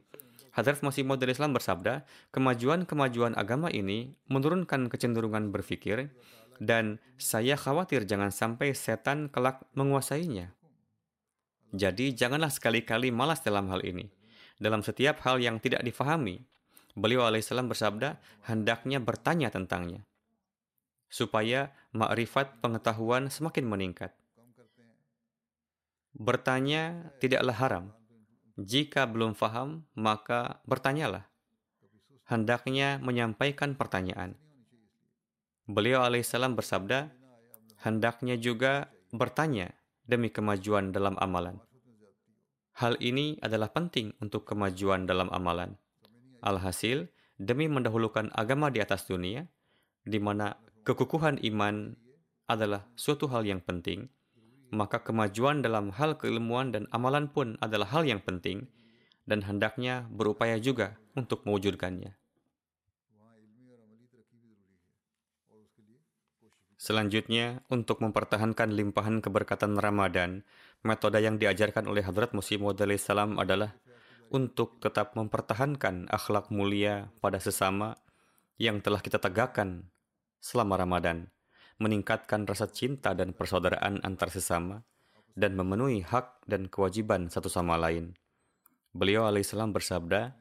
[0.57, 6.09] Hadrat Masih Maud Islam bersabda, kemajuan-kemajuan agama ini menurunkan kecenderungan berpikir,
[6.57, 10.57] dan saya khawatir jangan sampai setan kelak menguasainya.
[11.77, 14.09] Jadi janganlah sekali-kali malas dalam hal ini.
[14.57, 16.41] Dalam setiap hal yang tidak difahami,
[16.97, 18.17] beliau alaihissalam bersabda,
[18.49, 20.09] hendaknya bertanya tentangnya.
[21.07, 24.11] supaya makrifat pengetahuan semakin meningkat.
[26.17, 27.85] Bertanya tidaklah haram.
[28.57, 31.29] Jika belum faham, maka bertanyalah.
[32.25, 34.33] Hendaknya menyampaikan pertanyaan.
[35.69, 37.13] Beliau alaihissalam bersabda,
[37.85, 39.77] hendaknya juga bertanya
[40.09, 41.61] demi kemajuan dalam amalan.
[42.81, 45.77] Hal ini adalah penting untuk kemajuan dalam amalan.
[46.41, 49.45] Alhasil, demi mendahulukan agama di atas dunia,
[50.01, 51.93] di mana kekukuhan iman
[52.49, 54.09] adalah suatu hal yang penting,
[54.75, 58.67] maka kemajuan dalam hal keilmuan dan amalan pun adalah hal yang penting
[59.27, 62.15] dan hendaknya berupaya juga untuk mewujudkannya.
[66.77, 70.47] Selanjutnya, untuk mempertahankan limpahan keberkatan Ramadan,
[70.87, 73.75] metode yang diajarkan oleh Hadrat Musim Maud salam adalah
[74.31, 77.99] untuk tetap mempertahankan akhlak mulia pada sesama
[78.55, 79.91] yang telah kita tegakkan
[80.39, 81.27] selama Ramadan
[81.77, 84.85] meningkatkan rasa cinta dan persaudaraan antar sesama,
[85.37, 88.17] dan memenuhi hak dan kewajiban satu sama lain.
[88.97, 90.33] Beliau alaihissalam bersabda,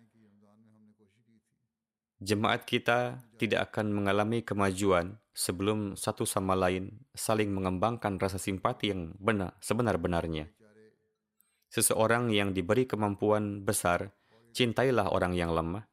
[2.23, 9.11] Jemaat kita tidak akan mengalami kemajuan sebelum satu sama lain saling mengembangkan rasa simpati yang
[9.19, 10.47] benar sebenar-benarnya.
[11.67, 14.15] Seseorang yang diberi kemampuan besar,
[14.55, 15.91] cintailah orang yang lemah.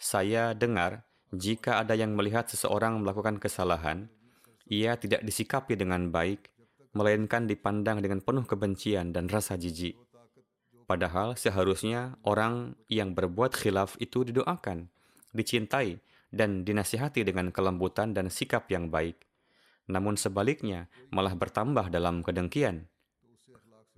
[0.00, 1.04] Saya dengar
[1.36, 4.08] jika ada yang melihat seseorang melakukan kesalahan,
[4.68, 6.52] ia tidak disikapi dengan baik,
[6.92, 9.96] melainkan dipandang dengan penuh kebencian dan rasa jijik.
[10.88, 14.88] Padahal seharusnya orang yang berbuat khilaf itu didoakan,
[15.36, 16.00] dicintai,
[16.32, 19.24] dan dinasihati dengan kelembutan dan sikap yang baik.
[19.88, 22.88] Namun sebaliknya, malah bertambah dalam kedengkian.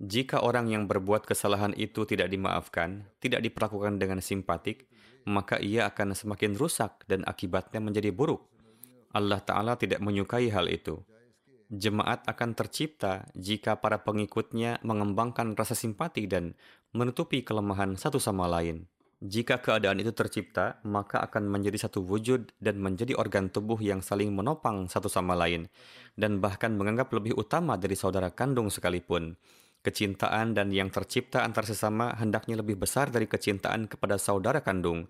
[0.01, 4.89] Jika orang yang berbuat kesalahan itu tidak dimaafkan, tidak diperlakukan dengan simpatik,
[5.29, 8.41] maka ia akan semakin rusak dan akibatnya menjadi buruk.
[9.11, 11.03] Allah Ta'ala tidak menyukai hal itu.
[11.71, 16.51] Jemaat akan tercipta jika para pengikutnya mengembangkan rasa simpati dan
[16.91, 18.91] menutupi kelemahan satu sama lain.
[19.21, 24.33] Jika keadaan itu tercipta, maka akan menjadi satu wujud dan menjadi organ tubuh yang saling
[24.33, 25.69] menopang satu sama lain,
[26.17, 29.37] dan bahkan menganggap lebih utama dari saudara kandung sekalipun.
[29.85, 35.05] Kecintaan dan yang tercipta antar sesama hendaknya lebih besar dari kecintaan kepada saudara kandung.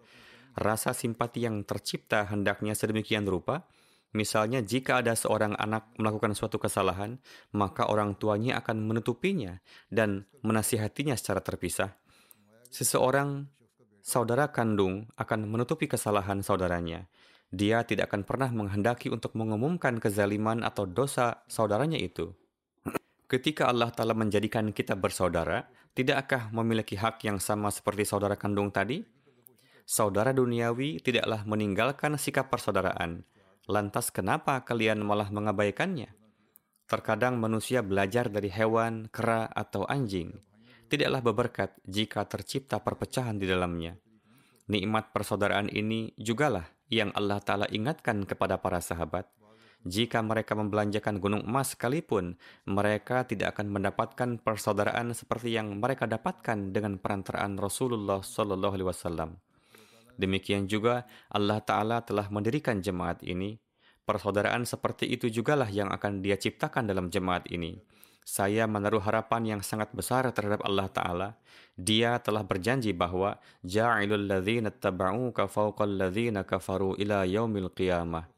[0.60, 3.64] Rasa simpati yang tercipta hendaknya sedemikian rupa
[4.12, 7.16] Misalnya, jika ada seorang anak melakukan suatu kesalahan,
[7.56, 11.96] maka orang tuanya akan menutupinya dan menasihatinya secara terpisah.
[12.68, 13.48] Seseorang
[14.04, 17.08] saudara kandung akan menutupi kesalahan saudaranya.
[17.52, 22.32] Dia tidak akan pernah menghendaki untuk mengumumkan kezaliman atau dosa saudaranya itu.
[23.32, 25.64] Ketika Allah Ta'ala menjadikan kita bersaudara,
[25.96, 29.04] tidakkah memiliki hak yang sama seperti saudara kandung tadi?
[29.88, 33.24] Saudara duniawi tidaklah meninggalkan sikap persaudaraan,
[33.72, 36.12] Lantas kenapa kalian malah mengabaikannya?
[36.92, 40.44] Terkadang manusia belajar dari hewan, kera, atau anjing.
[40.92, 43.96] Tidaklah beberkat jika tercipta perpecahan di dalamnya.
[44.68, 49.32] Nikmat persaudaraan ini jugalah yang Allah Ta'ala ingatkan kepada para sahabat.
[49.88, 52.36] Jika mereka membelanjakan gunung emas sekalipun,
[52.68, 59.40] mereka tidak akan mendapatkan persaudaraan seperti yang mereka dapatkan dengan perantaraan Rasulullah Sallallahu Alaihi Wasallam.
[60.20, 63.60] Demikian juga Allah Ta'ala telah mendirikan jemaat ini.
[64.02, 67.80] Persaudaraan seperti itu jugalah yang akan dia ciptakan dalam jemaat ini.
[68.22, 71.30] Saya menaruh harapan yang sangat besar terhadap Allah Ta'ala.
[71.74, 78.30] Dia telah berjanji bahwa Ja'ilul ladhina taba'uka fawqal ladhina kafaru ila yaumil qiyamah.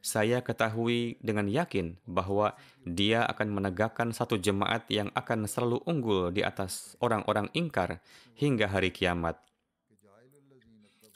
[0.00, 2.56] Saya ketahui dengan yakin bahwa
[2.88, 8.00] dia akan menegakkan satu jemaat yang akan selalu unggul di atas orang-orang ingkar
[8.32, 9.36] hingga hari kiamat.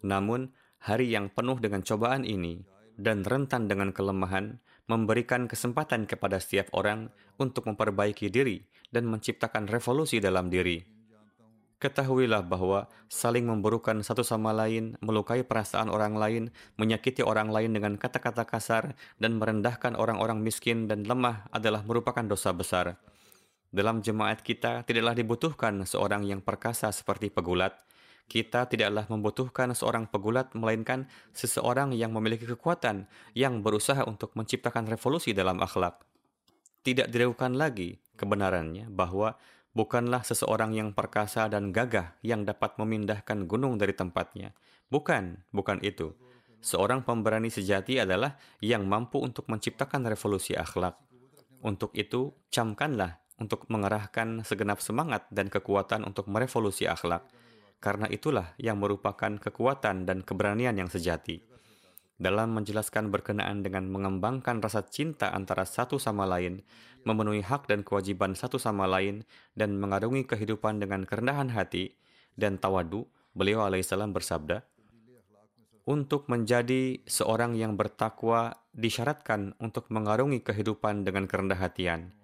[0.05, 0.53] Namun,
[0.85, 2.61] hari yang penuh dengan cobaan ini
[3.01, 7.09] dan rentan dengan kelemahan memberikan kesempatan kepada setiap orang
[7.41, 8.61] untuk memperbaiki diri
[8.93, 10.85] dan menciptakan revolusi dalam diri.
[11.81, 16.43] Ketahuilah bahwa saling memburukan satu sama lain, melukai perasaan orang lain,
[16.81, 22.57] menyakiti orang lain dengan kata-kata kasar, dan merendahkan orang-orang miskin dan lemah adalah merupakan dosa
[22.57, 22.97] besar.
[23.69, 27.75] Dalam jemaat kita tidaklah dibutuhkan seorang yang perkasa seperti pegulat,
[28.25, 31.07] kita tidaklah membutuhkan seorang pegulat, melainkan
[31.37, 33.07] seseorang yang memiliki kekuatan
[33.37, 36.01] yang berusaha untuk menciptakan revolusi dalam akhlak.
[36.85, 39.37] Tidak diragukan lagi kebenarannya bahwa
[39.77, 44.53] bukanlah seseorang yang perkasa dan gagah yang dapat memindahkan gunung dari tempatnya.
[44.89, 46.13] Bukan, bukan itu.
[46.65, 50.97] Seorang pemberani sejati adalah yang mampu untuk menciptakan revolusi akhlak.
[51.61, 57.27] Untuk itu, camkanlah untuk mengerahkan segenap semangat dan kekuatan untuk merevolusi akhlak
[57.85, 61.45] karena itulah yang merupakan kekuatan dan keberanian yang sejati.
[62.15, 66.63] dalam menjelaskan berkenaan dengan mengembangkan rasa cinta antara satu sama lain,
[67.03, 69.27] memenuhi hak dan kewajiban satu sama lain,
[69.59, 71.99] dan mengarungi kehidupan dengan kerendahan hati
[72.39, 74.63] dan tawadu, beliau alaihissalam bersabda,
[75.85, 82.15] untuk menjadi seorang yang bertakwa disyaratkan untuk mengarungi kehidupan dengan kerendah hatian.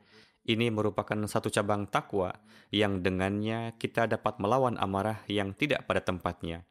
[0.50, 2.34] Ini merupakan satu cabang takwa
[2.74, 6.66] yang dengannya kita dapat melawan amarah yang tidak pada tempatnya.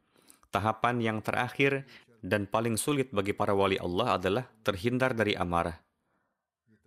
[0.52, 1.88] Tahapan yang terakhir
[2.20, 5.80] dan paling sulit bagi para wali Allah adalah terhindar dari amarah.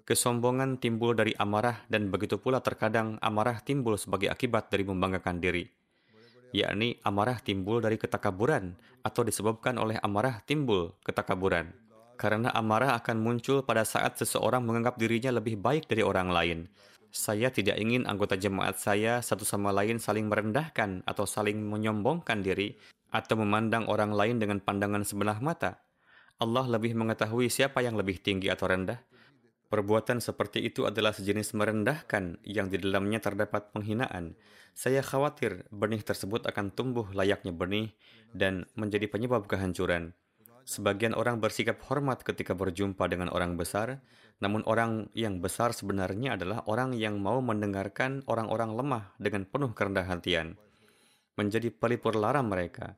[0.05, 5.65] Kesombongan timbul dari amarah dan begitu pula terkadang amarah timbul sebagai akibat dari membanggakan diri.
[6.53, 11.73] Yakni amarah timbul dari ketakaburan atau disebabkan oleh amarah timbul ketakaburan.
[12.15, 16.59] Karena amarah akan muncul pada saat seseorang menganggap dirinya lebih baik dari orang lain.
[17.13, 22.73] Saya tidak ingin anggota jemaat saya satu sama lain saling merendahkan atau saling menyombongkan diri
[23.13, 25.77] atau memandang orang lain dengan pandangan sebelah mata.
[26.41, 28.97] Allah lebih mengetahui siapa yang lebih tinggi atau rendah.
[29.69, 34.37] Perbuatan seperti itu adalah sejenis merendahkan yang di dalamnya terdapat penghinaan.
[34.73, 37.93] Saya khawatir benih tersebut akan tumbuh layaknya benih
[38.33, 40.17] dan menjadi penyebab kehancuran.
[40.63, 43.99] Sebagian orang bersikap hormat ketika berjumpa dengan orang besar,
[44.39, 50.19] namun orang yang besar sebenarnya adalah orang yang mau mendengarkan orang-orang lemah dengan penuh kerendahan
[50.19, 50.55] hatian
[51.33, 52.93] menjadi pelipur lara mereka,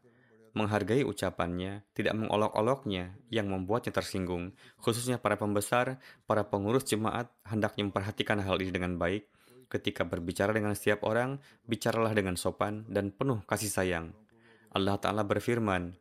[0.56, 4.56] menghargai ucapannya, tidak mengolok-oloknya yang membuatnya tersinggung.
[4.80, 9.28] Khususnya para pembesar, para pengurus jemaat hendaknya memperhatikan hal ini dengan baik.
[9.66, 14.14] Ketika berbicara dengan setiap orang, bicaralah dengan sopan dan penuh kasih sayang.
[14.76, 15.96] Allah Ta'ala berfirman,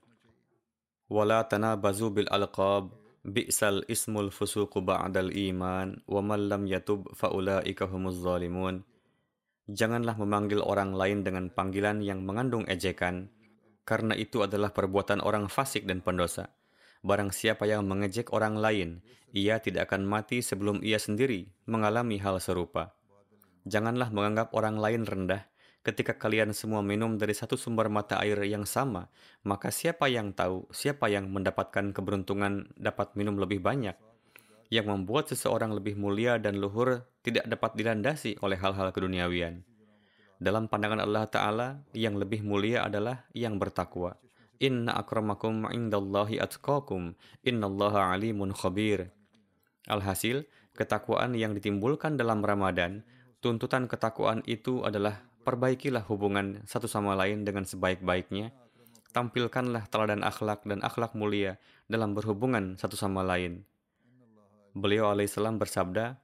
[1.15, 2.91] wala tanabazu bil alqab
[3.23, 7.87] bi'sal ismul بعد ba'dal iman wa man lam yatub faulaika
[9.65, 13.33] Janganlah memanggil orang lain dengan panggilan yang mengandung ejekan
[13.87, 16.51] karena itu adalah perbuatan orang fasik dan pendosa.
[17.01, 19.01] Barang siapa yang mengejek orang lain
[19.33, 22.93] ia tidak akan mati sebelum ia sendiri mengalami hal serupa.
[23.65, 25.49] Janganlah menganggap orang lain rendah
[25.85, 29.13] Ketika kalian semua minum dari satu sumber mata air yang sama,
[29.45, 33.95] maka siapa yang tahu siapa yang mendapatkan keberuntungan dapat minum lebih banyak?
[34.73, 39.63] yang membuat seseorang lebih mulia dan luhur tidak dapat dilandasi oleh hal-hal keduniawian.
[40.43, 44.19] Dalam pandangan Allah Ta'ala, yang lebih mulia adalah yang bertakwa.
[44.59, 47.15] Inna akramakum indallahi atqakum,
[47.47, 49.15] innallaha alimun khabir.
[49.87, 53.07] Alhasil, ketakwaan yang ditimbulkan dalam Ramadan,
[53.39, 58.51] tuntutan ketakwaan itu adalah perbaikilah hubungan satu sama lain dengan sebaik-baiknya,
[59.13, 63.63] tampilkanlah teladan akhlak dan akhlak mulia dalam berhubungan satu sama lain
[64.75, 66.19] beliau alaihissalam bersabda,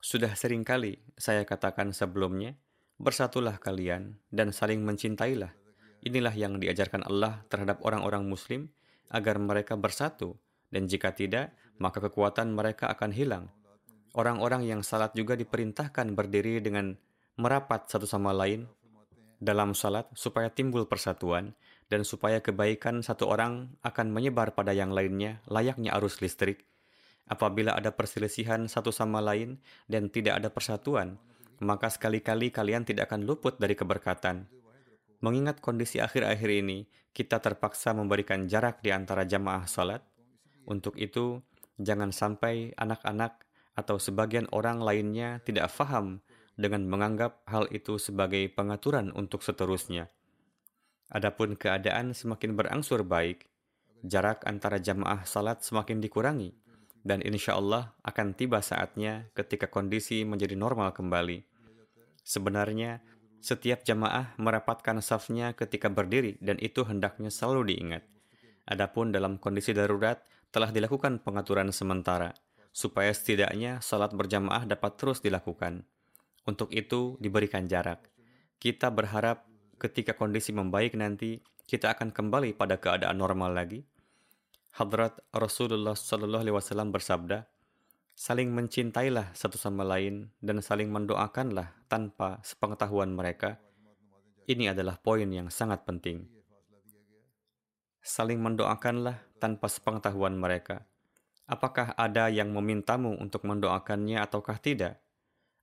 [0.00, 2.56] Sudah sering kali saya katakan sebelumnya,
[2.96, 5.52] bersatulah kalian dan saling mencintailah.
[6.00, 8.72] Inilah yang diajarkan Allah terhadap orang-orang muslim
[9.12, 10.38] agar mereka bersatu
[10.72, 13.44] dan jika tidak, maka kekuatan mereka akan hilang.
[14.16, 16.96] Orang-orang yang salat juga diperintahkan berdiri dengan
[17.38, 18.66] merapat satu sama lain
[19.38, 21.54] dalam salat supaya timbul persatuan
[21.88, 26.68] dan supaya kebaikan satu orang akan menyebar pada yang lainnya layaknya arus listrik
[27.28, 31.20] Apabila ada perselisihan satu sama lain dan tidak ada persatuan,
[31.60, 34.48] maka sekali-kali kalian tidak akan luput dari keberkatan.
[35.20, 40.00] Mengingat kondisi akhir-akhir ini, kita terpaksa memberikan jarak di antara jamaah salat.
[40.64, 41.44] Untuk itu,
[41.76, 43.44] jangan sampai anak-anak
[43.76, 46.24] atau sebagian orang lainnya tidak faham
[46.58, 50.10] dengan menganggap hal itu sebagai pengaturan untuk seterusnya.
[51.08, 53.46] Adapun keadaan semakin berangsur baik,
[54.02, 56.52] jarak antara jamaah salat semakin dikurangi,
[57.06, 61.46] dan insya Allah akan tiba saatnya ketika kondisi menjadi normal kembali.
[62.26, 63.00] Sebenarnya,
[63.38, 68.02] setiap jamaah merapatkan safnya ketika berdiri dan itu hendaknya selalu diingat.
[68.68, 70.20] Adapun dalam kondisi darurat,
[70.52, 72.36] telah dilakukan pengaturan sementara,
[72.74, 75.88] supaya setidaknya salat berjamaah dapat terus dilakukan.
[76.48, 78.08] Untuk itu, diberikan jarak.
[78.56, 79.44] Kita berharap
[79.76, 83.84] ketika kondisi membaik nanti, kita akan kembali pada keadaan normal lagi,
[84.72, 87.44] Hadrat Rasulullah Sallallahu Alaihi Wasallam bersabda,
[88.16, 93.60] saling mencintailah satu sama lain dan saling mendoakanlah tanpa sepengetahuan mereka.
[94.48, 96.24] Ini adalah poin yang sangat penting.
[98.00, 100.88] Saling mendoakanlah tanpa sepengetahuan mereka.
[101.44, 104.96] Apakah ada yang memintamu untuk mendoakannya ataukah tidak?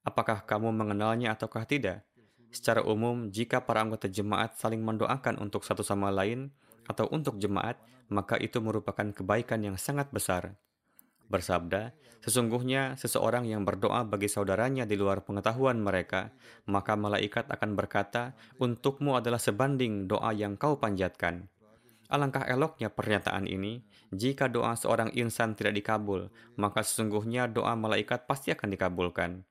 [0.05, 2.05] Apakah kamu mengenalnya ataukah tidak?
[2.53, 6.53] Secara umum, jika para anggota jemaat saling mendoakan untuk satu sama lain
[6.85, 7.81] atau untuk jemaat,
[8.13, 10.53] maka itu merupakan kebaikan yang sangat besar.
[11.25, 16.29] Bersabda, sesungguhnya seseorang yang berdoa bagi saudaranya di luar pengetahuan mereka,
[16.69, 21.49] maka malaikat akan berkata, untukmu adalah sebanding doa yang kau panjatkan.
[22.13, 23.81] Alangkah eloknya pernyataan ini,
[24.13, 26.29] jika doa seorang insan tidak dikabul,
[26.61, 29.41] maka sesungguhnya doa malaikat pasti akan dikabulkan.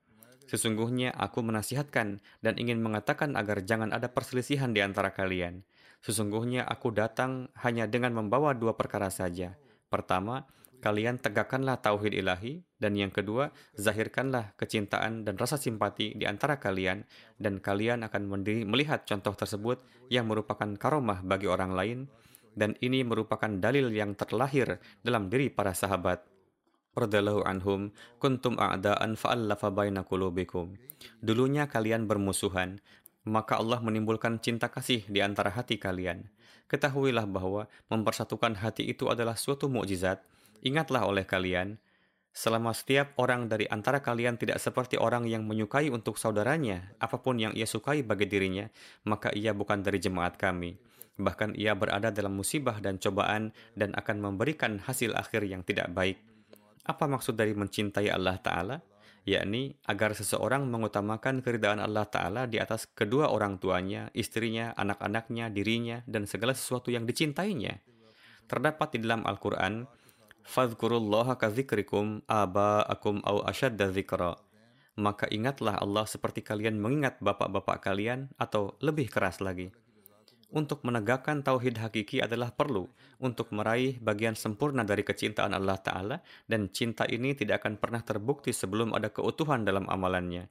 [0.45, 5.65] Sesungguhnya aku menasihatkan dan ingin mengatakan agar jangan ada perselisihan di antara kalian.
[6.05, 9.57] Sesungguhnya aku datang hanya dengan membawa dua perkara saja.
[9.89, 10.45] Pertama,
[10.85, 17.09] kalian tegakkanlah tauhid ilahi dan yang kedua zahirkanlah kecintaan dan rasa simpati di antara kalian
[17.41, 18.29] dan kalian akan
[18.69, 19.81] melihat contoh tersebut
[20.13, 21.99] yang merupakan karomah bagi orang lain
[22.53, 26.34] dan ini merupakan dalil yang terlahir dalam diri para sahabat
[26.95, 27.91] radhiyallahu anhum
[28.23, 30.79] kuntum a'daan fa'allafa baina qulubikum
[31.21, 32.79] dulunya kalian bermusuhan
[33.27, 36.31] maka Allah menimbulkan cinta kasih di antara hati kalian
[36.71, 40.23] ketahuilah bahwa mempersatukan hati itu adalah suatu mukjizat
[40.65, 41.77] Ingatlah oleh kalian,
[42.33, 47.37] selama setiap orang dari antara kalian tidak seperti orang yang menyukai untuk saudaranya, apa pun
[47.37, 48.65] yang ia sukai bagi dirinya,
[49.05, 50.81] maka ia bukan dari jemaat kami.
[51.21, 56.17] Bahkan ia berada dalam musibah dan cobaan dan akan memberikan hasil akhir yang tidak baik.
[56.85, 58.77] Apa maksud dari mencintai Allah Ta'ala?
[59.25, 66.05] yakni agar seseorang mengutamakan keridaan Allah Ta'ala di atas kedua orang tuanya, istrinya, anak-anaknya, dirinya,
[66.05, 67.81] dan segala sesuatu yang dicintainya.
[68.45, 69.89] Terdapat di dalam Al-Quran,
[70.45, 74.37] Fadhkurullaha dzikrikum aba'akum au ashadda dzikra.
[75.01, 79.73] Maka ingatlah Allah seperti kalian mengingat bapak-bapak kalian atau lebih keras lagi.
[80.55, 82.87] Untuk menegakkan tauhid hakiki adalah perlu
[83.19, 88.55] untuk meraih bagian sempurna dari kecintaan Allah Ta'ala dan cinta ini tidak akan pernah terbukti
[88.55, 90.47] sebelum ada keutuhan dalam amalannya.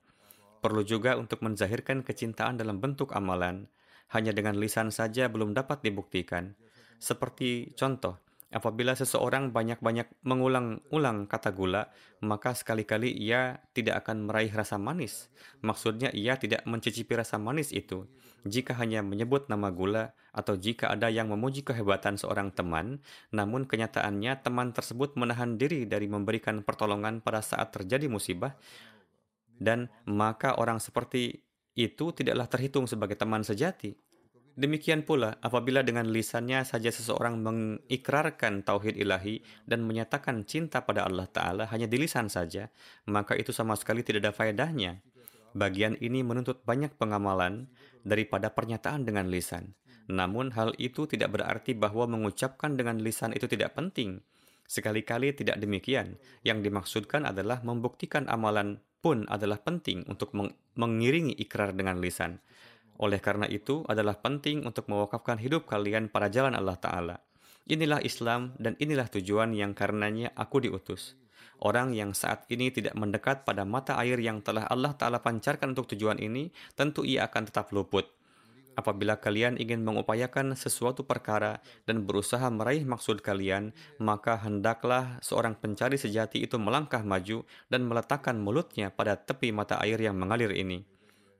[0.59, 3.63] Perlu juga untuk menzahirkan kecintaan dalam bentuk amalan.
[4.11, 6.51] Hanya dengan lisan saja belum dapat dibuktikan.
[6.99, 8.19] Seperti contoh,
[8.53, 11.89] Apabila seseorang banyak-banyak mengulang-ulang kata gula,
[12.21, 15.33] maka sekali-kali ia tidak akan meraih rasa manis.
[15.65, 18.05] Maksudnya ia tidak mencicipi rasa manis itu.
[18.45, 23.01] Jika hanya menyebut nama gula atau jika ada yang memuji kehebatan seorang teman,
[23.33, 28.53] namun kenyataannya teman tersebut menahan diri dari memberikan pertolongan pada saat terjadi musibah,
[29.57, 31.41] dan maka orang seperti
[31.73, 33.97] itu tidaklah terhitung sebagai teman sejati.
[34.53, 41.25] Demikian pula, apabila dengan lisannya saja seseorang mengikrarkan tauhid ilahi dan menyatakan cinta pada Allah
[41.25, 42.69] Ta'ala hanya di lisan saja,
[43.09, 45.01] maka itu sama sekali tidak ada faedahnya.
[45.57, 47.65] Bagian ini menuntut banyak pengamalan
[48.05, 49.73] daripada pernyataan dengan lisan.
[50.05, 54.21] Namun hal itu tidak berarti bahwa mengucapkan dengan lisan itu tidak penting.
[54.69, 56.21] Sekali-kali tidak demikian.
[56.45, 60.31] Yang dimaksudkan adalah membuktikan amalan pun adalah penting untuk
[60.77, 62.39] mengiringi ikrar dengan lisan.
[63.01, 67.15] Oleh karena itu adalah penting untuk mewakafkan hidup kalian pada jalan Allah Ta'ala.
[67.63, 71.15] Inilah Islam dan inilah tujuan yang karenanya aku diutus.
[71.63, 75.87] Orang yang saat ini tidak mendekat pada mata air yang telah Allah Ta'ala pancarkan untuk
[75.95, 78.03] tujuan ini, tentu ia akan tetap luput.
[78.73, 83.69] Apabila kalian ingin mengupayakan sesuatu perkara dan berusaha meraih maksud kalian,
[84.01, 90.01] maka hendaklah seorang pencari sejati itu melangkah maju dan meletakkan mulutnya pada tepi mata air
[90.01, 90.92] yang mengalir ini.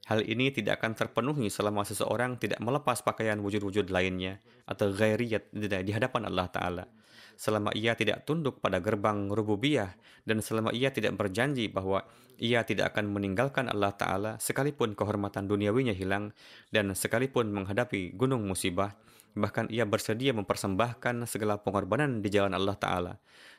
[0.04, 5.92] Hal ini tidak akan terpenuhi selama seseorang tidak melepas pakaian wujud-wujud lainnya atau ghairiyat di
[5.96, 6.86] hadapan Allah Ta'ala.
[7.40, 9.96] Selama ia tidak tunduk pada gerbang rububiyah
[10.28, 12.04] dan selama ia tidak berjanji bahwa
[12.36, 16.36] ia tidak akan meninggalkan Allah Ta'ala sekalipun kehormatan duniawinya hilang
[16.70, 19.00] dan sekalipun menghadapi gunung musibah,
[19.34, 23.14] bahkan ia bersedia mempersembahkan segala pengorbanan di jalan Allah Ta'ala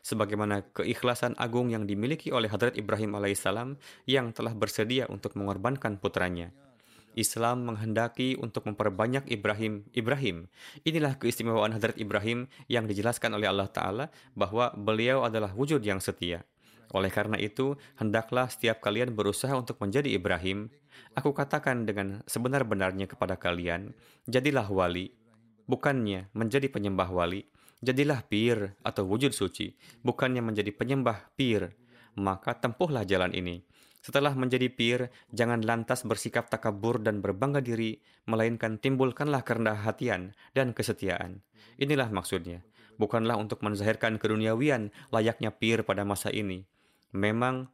[0.05, 6.53] sebagaimana keikhlasan agung yang dimiliki oleh Hadrat Ibrahim alaihissalam yang telah bersedia untuk mengorbankan putranya.
[7.15, 9.87] Islam menghendaki untuk memperbanyak Ibrahim.
[9.95, 10.51] Ibrahim,
[10.83, 16.43] inilah keistimewaan Hadrat Ibrahim yang dijelaskan oleh Allah Ta'ala bahwa beliau adalah wujud yang setia.
[16.91, 20.71] Oleh karena itu, hendaklah setiap kalian berusaha untuk menjadi Ibrahim.
[21.15, 23.95] Aku katakan dengan sebenar-benarnya kepada kalian,
[24.27, 25.11] jadilah wali,
[25.67, 27.45] bukannya menjadi penyembah wali,
[27.85, 31.77] Jadilah pir atau wujud suci, bukannya menjadi penyembah pir.
[32.17, 33.61] Maka tempuhlah jalan ini.
[34.01, 40.73] Setelah menjadi pir, jangan lantas bersikap takabur dan berbangga diri, melainkan timbulkanlah kerendah hatian dan
[40.73, 41.45] kesetiaan.
[41.77, 42.65] Inilah maksudnya.
[42.97, 46.65] Bukanlah untuk menzahirkan keduniawian layaknya pir pada masa ini.
[47.13, 47.69] Memang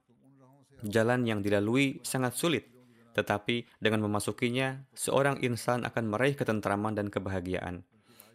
[0.83, 2.67] jalan yang dilalui sangat sulit,
[3.13, 7.83] tetapi dengan memasukinya, seorang insan akan meraih ketentraman dan kebahagiaan.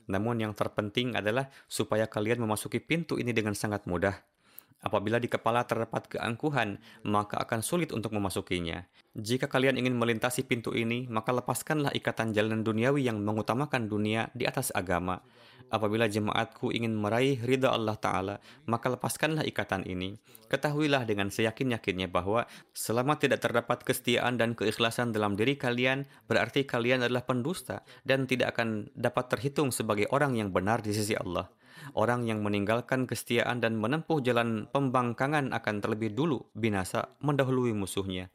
[0.05, 4.34] Namun yang terpenting adalah supaya kalian memasuki pintu ini dengan sangat mudah.
[4.83, 8.85] Apabila di kepala terdapat keangkuhan, maka akan sulit untuk memasukinya.
[9.17, 14.45] Jika kalian ingin melintasi pintu ini, maka lepaskanlah ikatan jalan duniawi yang mengutamakan dunia di
[14.45, 15.25] atas agama.
[15.73, 18.35] Apabila jemaatku ingin meraih ridha Allah Ta'ala,
[18.69, 20.21] maka lepaskanlah ikatan ini.
[20.45, 27.01] Ketahuilah dengan seyakin-yakinnya bahwa selama tidak terdapat kesetiaan dan keikhlasan dalam diri kalian, berarti kalian
[27.01, 31.49] adalah pendusta dan tidak akan dapat terhitung sebagai orang yang benar di sisi Allah.
[31.93, 38.31] Orang yang meninggalkan kesetiaan dan menempuh jalan pembangkangan akan terlebih dulu binasa mendahului musuhnya.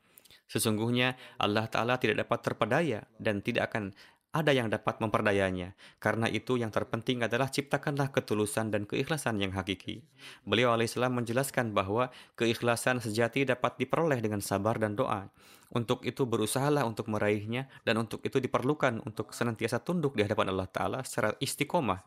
[0.50, 3.94] Sesungguhnya Allah Ta'ala tidak dapat terpedaya dan tidak akan
[4.30, 5.74] ada yang dapat memperdayanya.
[5.98, 10.06] Karena itu yang terpenting adalah ciptakanlah ketulusan dan keikhlasan yang hakiki.
[10.46, 15.30] Beliau alaihissalam menjelaskan bahwa keikhlasan sejati dapat diperoleh dengan sabar dan doa.
[15.70, 20.66] Untuk itu berusahalah untuk meraihnya dan untuk itu diperlukan untuk senantiasa tunduk di hadapan Allah
[20.66, 22.02] Ta'ala secara istiqomah.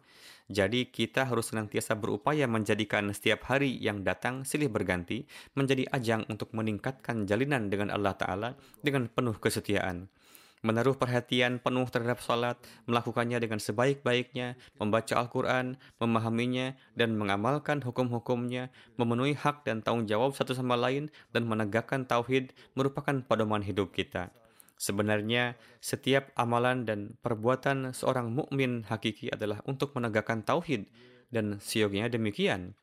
[0.51, 5.24] Jadi kita harus senantiasa berupaya menjadikan setiap hari yang datang silih berganti
[5.55, 8.49] menjadi ajang untuk meningkatkan jalinan dengan Allah Ta'ala
[8.84, 10.11] dengan penuh kesetiaan
[10.64, 12.55] menaruh perhatian penuh terhadap salat,
[12.88, 20.55] melakukannya dengan sebaik-baiknya, membaca Al-Quran, memahaminya, dan mengamalkan hukum-hukumnya, memenuhi hak dan tanggung jawab satu
[20.55, 24.32] sama lain, dan menegakkan tauhid merupakan pedoman hidup kita.
[24.80, 30.88] Sebenarnya, setiap amalan dan perbuatan seorang mukmin hakiki adalah untuk menegakkan tauhid,
[31.28, 32.74] dan sioginya demikian.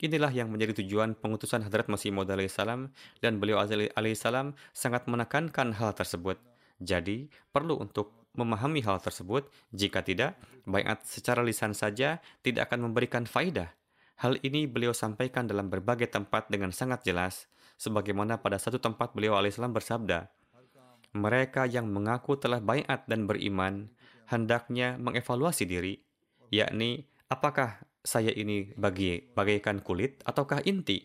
[0.00, 2.88] Inilah yang menjadi tujuan pengutusan Hadrat Masih Maud alaihissalam
[3.20, 6.49] dan beliau alaihissalam sangat menekankan hal tersebut.
[6.80, 9.46] Jadi, perlu untuk memahami hal tersebut.
[9.70, 13.70] Jika tidak, bayat secara lisan saja tidak akan memberikan faidah.
[14.20, 17.48] Hal ini beliau sampaikan dalam berbagai tempat dengan sangat jelas,
[17.80, 20.28] sebagaimana pada satu tempat beliau alaihissalam bersabda,
[21.16, 23.90] mereka yang mengaku telah bayat dan beriman,
[24.30, 25.98] hendaknya mengevaluasi diri,
[26.54, 31.02] yakni apakah saya ini bagi bagaikan kulit ataukah inti.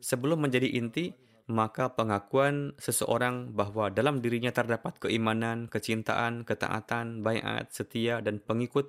[0.00, 1.12] Sebelum menjadi inti,
[1.52, 8.88] maka pengakuan seseorang bahwa dalam dirinya terdapat keimanan, kecintaan, ketaatan, bayat, setia, dan pengikut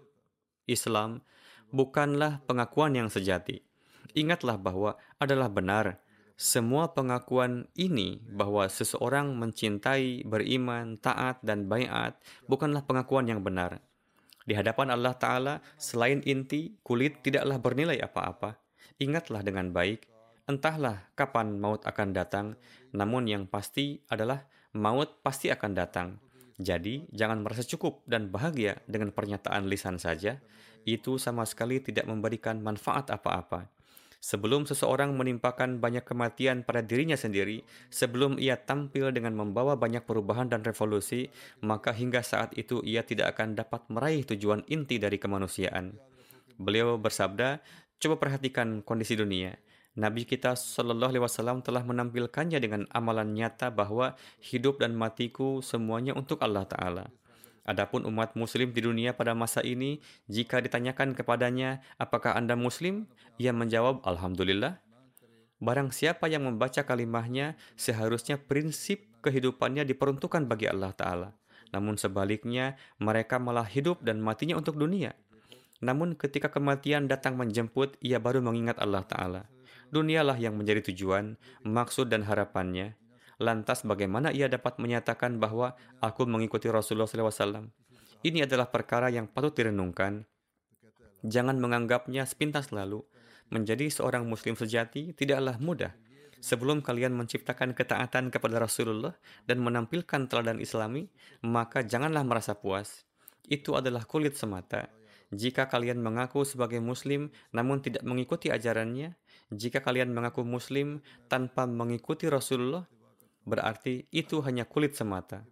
[0.64, 1.20] Islam
[1.76, 3.60] bukanlah pengakuan yang sejati.
[4.16, 6.00] Ingatlah bahwa adalah benar
[6.34, 12.18] semua pengakuan ini bahwa seseorang mencintai, beriman, taat, dan bayat
[12.50, 13.86] bukanlah pengakuan yang benar.
[14.44, 18.60] Di hadapan Allah Ta'ala, selain inti, kulit tidaklah bernilai apa-apa.
[19.00, 20.13] Ingatlah dengan baik
[20.44, 22.60] Entahlah kapan maut akan datang,
[22.92, 24.44] namun yang pasti adalah
[24.76, 26.20] maut pasti akan datang.
[26.60, 30.44] Jadi, jangan merasa cukup dan bahagia dengan pernyataan lisan saja.
[30.84, 33.72] Itu sama sekali tidak memberikan manfaat apa-apa.
[34.24, 40.48] Sebelum seseorang menimpakan banyak kematian pada dirinya sendiri, sebelum ia tampil dengan membawa banyak perubahan
[40.48, 41.28] dan revolusi,
[41.60, 46.00] maka hingga saat itu ia tidak akan dapat meraih tujuan inti dari kemanusiaan.
[46.56, 47.60] Beliau bersabda,
[48.00, 49.60] "Coba perhatikan kondisi dunia.
[49.94, 56.18] Nabi kita Shallallahu Alaihi Wasallam telah menampilkannya dengan amalan nyata bahwa hidup dan matiku semuanya
[56.18, 57.06] untuk Allah Taala.
[57.64, 63.08] Adapun umat Muslim di dunia pada masa ini, jika ditanyakan kepadanya, apakah anda Muslim?
[63.38, 64.82] Ia menjawab, Alhamdulillah.
[65.64, 71.30] Barang siapa yang membaca kalimahnya, seharusnya prinsip kehidupannya diperuntukkan bagi Allah Ta'ala.
[71.72, 75.16] Namun sebaliknya, mereka malah hidup dan matinya untuk dunia.
[75.80, 79.42] Namun ketika kematian datang menjemput, ia baru mengingat Allah Ta'ala.
[79.94, 82.98] Dunialah yang menjadi tujuan, maksud dan harapannya.
[83.38, 87.70] Lantas bagaimana ia dapat menyatakan bahwa aku mengikuti Rasulullah SAW?
[88.26, 90.26] Ini adalah perkara yang patut direnungkan.
[91.22, 93.06] Jangan menganggapnya sepintas lalu.
[93.54, 95.94] Menjadi seorang muslim sejati tidaklah mudah.
[96.42, 99.14] Sebelum kalian menciptakan ketaatan kepada Rasulullah
[99.46, 101.06] dan menampilkan teladan islami,
[101.46, 103.06] maka janganlah merasa puas.
[103.46, 104.90] Itu adalah kulit semata.
[105.34, 109.18] Jika kalian mengaku sebagai muslim namun tidak mengikuti ajarannya,
[109.54, 112.90] jika kalian mengaku Muslim tanpa mengikuti Rasulullah,
[113.46, 115.46] berarti itu hanya kulit semata.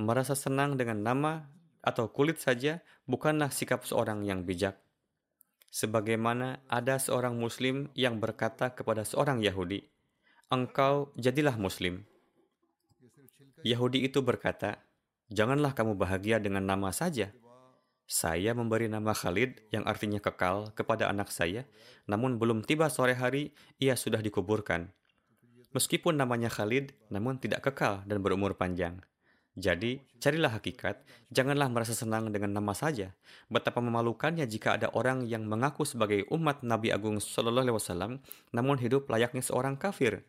[0.00, 1.44] Merasa senang dengan nama
[1.84, 4.80] atau kulit saja bukanlah sikap seorang yang bijak.
[5.68, 9.84] Sebagaimana ada seorang Muslim yang berkata kepada seorang Yahudi,
[10.48, 12.08] "Engkau jadilah Muslim."
[13.66, 14.80] Yahudi itu berkata,
[15.28, 17.34] "Janganlah kamu bahagia dengan nama saja."
[18.04, 21.64] Saya memberi nama Khalid yang artinya kekal kepada anak saya,
[22.04, 24.92] namun belum tiba sore hari ia sudah dikuburkan.
[25.72, 29.00] Meskipun namanya Khalid, namun tidak kekal dan berumur panjang.
[29.54, 31.00] Jadi, carilah hakikat,
[31.30, 33.14] janganlah merasa senang dengan nama saja.
[33.48, 38.12] Betapa memalukannya jika ada orang yang mengaku sebagai umat Nabi Agung Shallallahu Alaihi Wasallam,
[38.52, 40.26] namun hidup layaknya seorang kafir.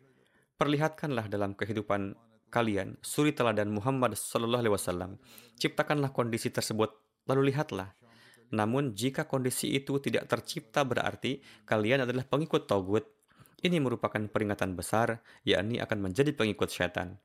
[0.56, 2.16] Perlihatkanlah dalam kehidupan
[2.54, 5.10] kalian suri teladan Muhammad Shallallahu Alaihi Wasallam.
[5.58, 7.94] Ciptakanlah kondisi tersebut Lalu lihatlah,
[8.54, 13.02] Namun jika kondisi itu tidak tercipta berarti kalian adalah pengikut Togut.
[13.58, 17.18] Ini merupakan peringatan besar, yakni akan menjadi pengikut syaitan.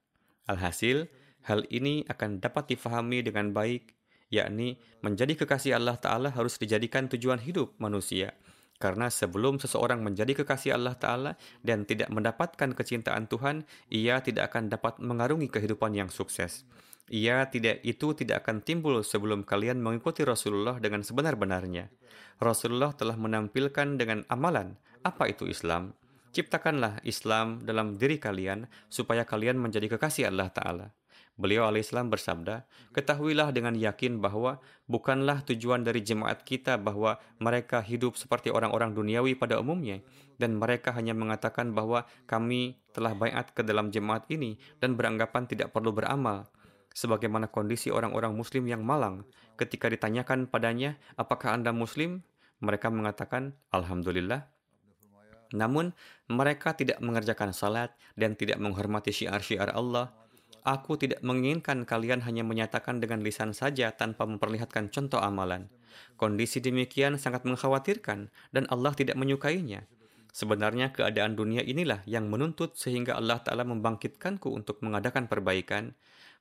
[0.50, 1.06] Alhasil,
[1.46, 3.94] hal ini akan dapat difahami dengan baik,
[4.34, 8.34] yakni menjadi kekasih Allah Ta'ala harus dijadikan tujuan hidup manusia.
[8.82, 11.32] Karena sebelum seseorang menjadi kekasih Allah Ta'ala
[11.62, 13.62] dan tidak mendapatkan kecintaan Tuhan,
[13.94, 16.66] ia tidak akan dapat mengarungi kehidupan yang sukses.
[17.12, 21.92] Ia tidak itu tidak akan timbul sebelum kalian mengikuti Rasulullah dengan sebenar-benarnya.
[22.40, 25.92] Rasulullah telah menampilkan dengan amalan apa itu Islam.
[26.32, 30.88] Ciptakanlah Islam dalam diri kalian supaya kalian menjadi kekasih Allah Ta'ala.
[31.36, 32.64] Beliau alaihissalam bersabda,
[32.96, 39.36] Ketahuilah dengan yakin bahwa bukanlah tujuan dari jemaat kita bahwa mereka hidup seperti orang-orang duniawi
[39.36, 40.00] pada umumnya,
[40.40, 45.76] dan mereka hanya mengatakan bahwa kami telah bayat ke dalam jemaat ini dan beranggapan tidak
[45.76, 46.48] perlu beramal
[46.92, 49.24] sebagaimana kondisi orang-orang muslim yang malang
[49.62, 52.26] ketika ditanyakan padanya, apakah Anda muslim?
[52.62, 54.50] Mereka mengatakan, Alhamdulillah.
[55.52, 55.92] Namun,
[56.32, 60.14] mereka tidak mengerjakan salat dan tidak menghormati syiar-syiar Allah.
[60.62, 65.74] Aku tidak menginginkan kalian hanya menyatakan dengan lisan saja tanpa memperlihatkan contoh amalan.
[66.16, 69.90] Kondisi demikian sangat mengkhawatirkan dan Allah tidak menyukainya.
[70.32, 75.92] Sebenarnya keadaan dunia inilah yang menuntut sehingga Allah Ta'ala membangkitkanku untuk mengadakan perbaikan.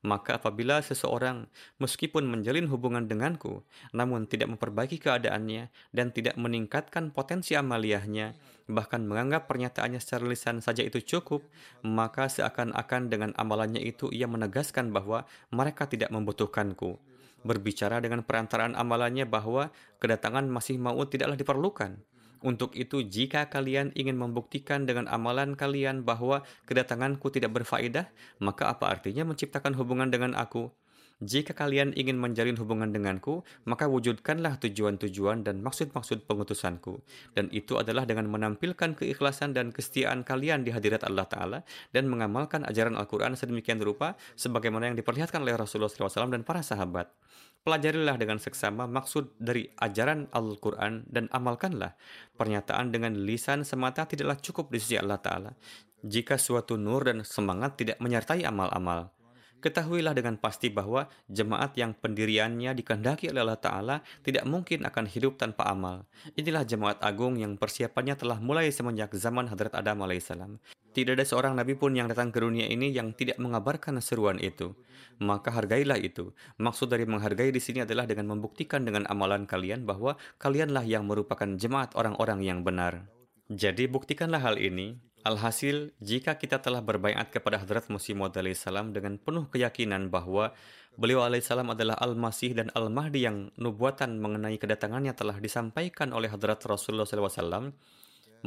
[0.00, 1.44] Maka apabila seseorang
[1.76, 3.60] meskipun menjalin hubungan denganku,
[3.92, 8.32] namun tidak memperbaiki keadaannya dan tidak meningkatkan potensi amaliyahnya,
[8.64, 11.44] bahkan menganggap pernyataannya secara lisan saja itu cukup,
[11.84, 16.96] maka seakan-akan dengan amalannya itu ia menegaskan bahwa mereka tidak membutuhkanku.
[17.44, 19.68] Berbicara dengan perantaraan amalannya bahwa
[20.00, 22.00] kedatangan masih mau tidaklah diperlukan
[22.40, 28.08] untuk itu, jika kalian ingin membuktikan dengan amalan kalian bahwa kedatanganku tidak berfaedah,
[28.40, 30.72] maka apa artinya menciptakan hubungan dengan aku?
[31.20, 37.04] Jika kalian ingin menjalin hubungan denganku, maka wujudkanlah tujuan-tujuan dan maksud-maksud pengutusanku.
[37.36, 41.58] Dan itu adalah dengan menampilkan keikhlasan dan kesetiaan kalian di hadirat Allah Ta'ala
[41.92, 47.12] dan mengamalkan ajaran Al-Quran sedemikian rupa sebagaimana yang diperlihatkan oleh Rasulullah SAW dan para sahabat.
[47.60, 51.92] Pelajarilah dengan seksama maksud dari ajaran Al-Quran dan amalkanlah.
[52.40, 55.52] Pernyataan dengan lisan semata tidaklah cukup di sisi Allah Ta'ala.
[56.00, 59.12] Jika suatu nur dan semangat tidak menyertai amal-amal,
[59.60, 65.36] Ketahuilah dengan pasti bahwa jemaat yang pendiriannya dikehendaki oleh Allah Ta'ala tidak mungkin akan hidup
[65.36, 66.08] tanpa amal.
[66.32, 70.56] Inilah jemaat agung yang persiapannya telah mulai semenjak zaman Hadrat Adam alaihissalam.
[70.90, 74.74] Tidak ada seorang nabi pun yang datang ke dunia ini yang tidak mengabarkan seruan itu.
[75.22, 76.34] Maka hargailah itu.
[76.58, 81.46] Maksud dari menghargai di sini adalah dengan membuktikan dengan amalan kalian bahwa kalianlah yang merupakan
[81.54, 83.06] jemaat orang-orang yang benar.
[83.50, 89.20] Jadi buktikanlah hal ini Alhasil, jika kita telah berbaikat kepada Hadrat Musi Maud salam dengan
[89.20, 90.56] penuh keyakinan bahwa
[90.96, 97.04] beliau alaihissalam adalah Al-Masih dan Al-Mahdi yang nubuatan mengenai kedatangannya telah disampaikan oleh Hadrat Rasulullah
[97.04, 97.76] SAW,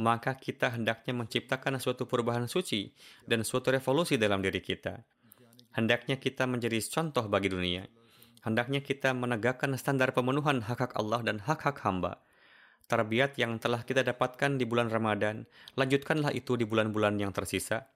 [0.00, 2.94] maka kita hendaknya menciptakan suatu perubahan suci
[3.26, 5.02] dan suatu revolusi dalam diri kita.
[5.74, 7.86] Hendaknya kita menjadi contoh bagi dunia.
[8.46, 12.20] Hendaknya kita menegakkan standar pemenuhan hak-hak Allah dan hak-hak hamba
[12.84, 17.88] Tarbiyat yang telah kita dapatkan di bulan Ramadan, lanjutkanlah itu di bulan-bulan yang tersisa.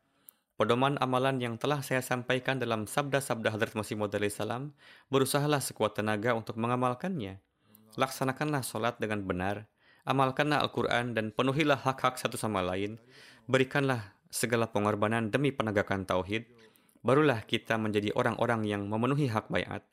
[0.57, 4.73] Pedoman amalan yang telah saya sampaikan dalam sabda-sabda Hadrat Masih Maud salam,
[5.13, 7.37] berusahalah sekuat tenaga untuk mengamalkannya.
[8.01, 9.69] Laksanakanlah sholat dengan benar,
[10.05, 13.01] amalkanlah Al-Quran dan penuhilah hak-hak satu sama lain.
[13.49, 16.47] Berikanlah segala pengorbanan demi penegakan tauhid.
[17.01, 19.87] Barulah kita menjadi orang-orang yang memenuhi hak bayat.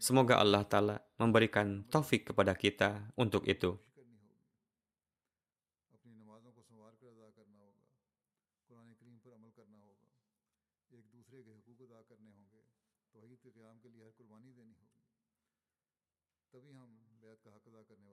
[0.00, 3.76] Semoga Allah Ta'ala memberikan taufik kepada kita untuk itu.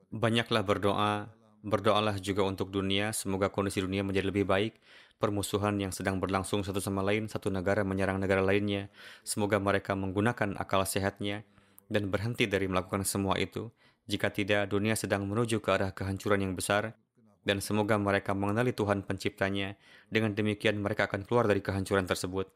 [0.08, 1.28] Banyaklah berdoa,
[1.68, 4.80] berdoalah juga untuk dunia, semoga kondisi dunia menjadi lebih baik.
[5.20, 8.88] Permusuhan yang sedang berlangsung satu sama lain, satu negara menyerang negara lainnya,
[9.28, 11.44] semoga mereka menggunakan akal sehatnya
[11.92, 13.68] dan berhenti dari melakukan semua itu.
[14.08, 16.96] Jika tidak, dunia sedang menuju ke arah kehancuran yang besar,
[17.44, 19.76] dan semoga mereka mengenali Tuhan penciptanya.
[20.08, 22.48] Dengan demikian mereka akan keluar dari kehancuran tersebut.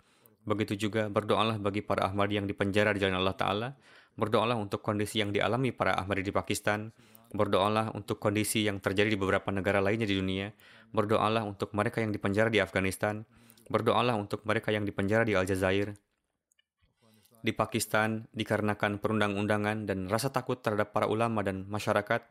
[0.48, 3.70] Begitu juga berdoalah bagi para Ahmadi yang dipenjara di jalan Allah Ta'ala.
[4.16, 6.92] Berdoalah untuk kondisi yang dialami para Ahmadi di Pakistan
[7.32, 10.52] Berdoalah untuk kondisi yang terjadi di beberapa negara lainnya di dunia.
[10.92, 13.24] Berdoalah untuk mereka yang dipenjara di Afghanistan.
[13.72, 15.96] Berdoalah untuk mereka yang dipenjara di Aljazair.
[17.42, 22.22] Di Pakistan, dikarenakan perundang-undangan dan rasa takut terhadap para ulama dan masyarakat,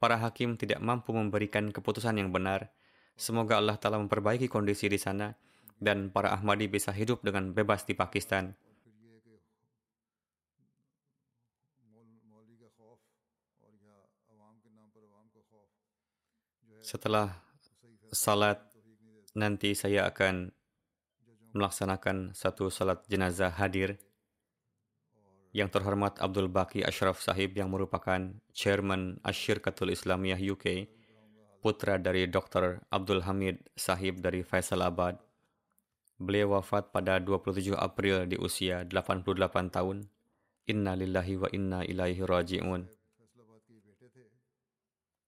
[0.00, 2.72] para hakim tidak mampu memberikan keputusan yang benar.
[3.20, 5.36] Semoga Allah Ta'ala memperbaiki kondisi di sana
[5.76, 8.56] dan para Ahmadi bisa hidup dengan bebas di Pakistan.
[16.86, 17.34] Setelah
[18.14, 18.62] salat
[19.34, 20.54] nanti saya akan
[21.50, 23.98] melaksanakan satu salat jenazah hadir
[25.50, 30.86] yang terhormat Abdul Baki Ashraf Sahib yang merupakan Chairman Asyirkatul Islamiyah UK,
[31.58, 32.86] putra dari Dr.
[32.86, 35.18] Abdul Hamid Sahib dari Faisalabad.
[36.22, 40.06] Beliau wafat pada 27 April di usia 88 tahun.
[40.70, 42.95] Inna lillahi wa inna ilaihi raji'un.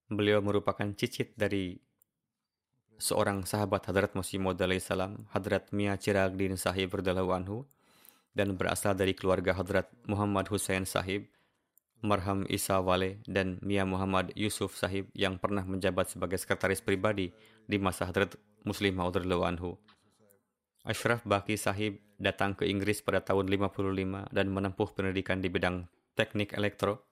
[0.09, 1.77] Beliau merupakan cicit dari
[2.97, 7.69] seorang sahabat Hadrat Masih Maud salam, Hadrat Mia Chiragdin Sahib radhiyallahu anhu,
[8.33, 11.29] dan berasal dari keluarga Hadrat Muhammad Hussein Sahib,
[12.01, 17.35] Marham Isa Wale, dan Mia Muhammad Yusuf Sahib yang pernah menjabat sebagai sekretaris pribadi
[17.69, 19.77] di masa Hadrat Muslim Maud anhu.
[20.89, 25.85] Ashraf Baki Sahib datang ke Inggris pada tahun 55 dan menempuh pendidikan di bidang
[26.17, 27.08] teknik elektro.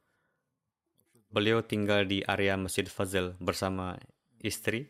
[1.26, 3.98] Beliau tinggal di area Masjid Fazil bersama
[4.38, 4.88] istri.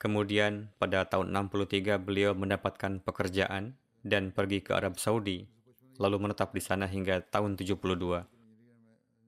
[0.00, 5.48] Kemudian pada tahun 63 beliau mendapatkan pekerjaan dan pergi ke Arab Saudi,
[5.96, 8.24] lalu menetap di sana hingga tahun 72.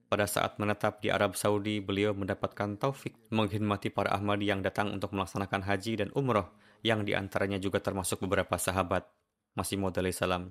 [0.09, 5.13] Pada saat menetap di Arab Saudi, beliau mendapatkan taufik menghormati para Ahmadi yang datang untuk
[5.13, 6.49] melaksanakan haji dan umroh,
[6.81, 9.05] yang di antaranya juga termasuk beberapa sahabat,
[9.53, 9.77] Masih
[10.17, 10.49] salam.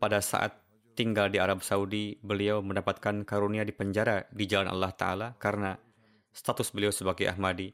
[0.00, 0.56] Pada saat
[0.94, 5.76] tinggal di Arab Saudi, beliau mendapatkan karunia di penjara di jalan Allah Ta'ala karena
[6.32, 7.72] status beliau sebagai Ahmadi.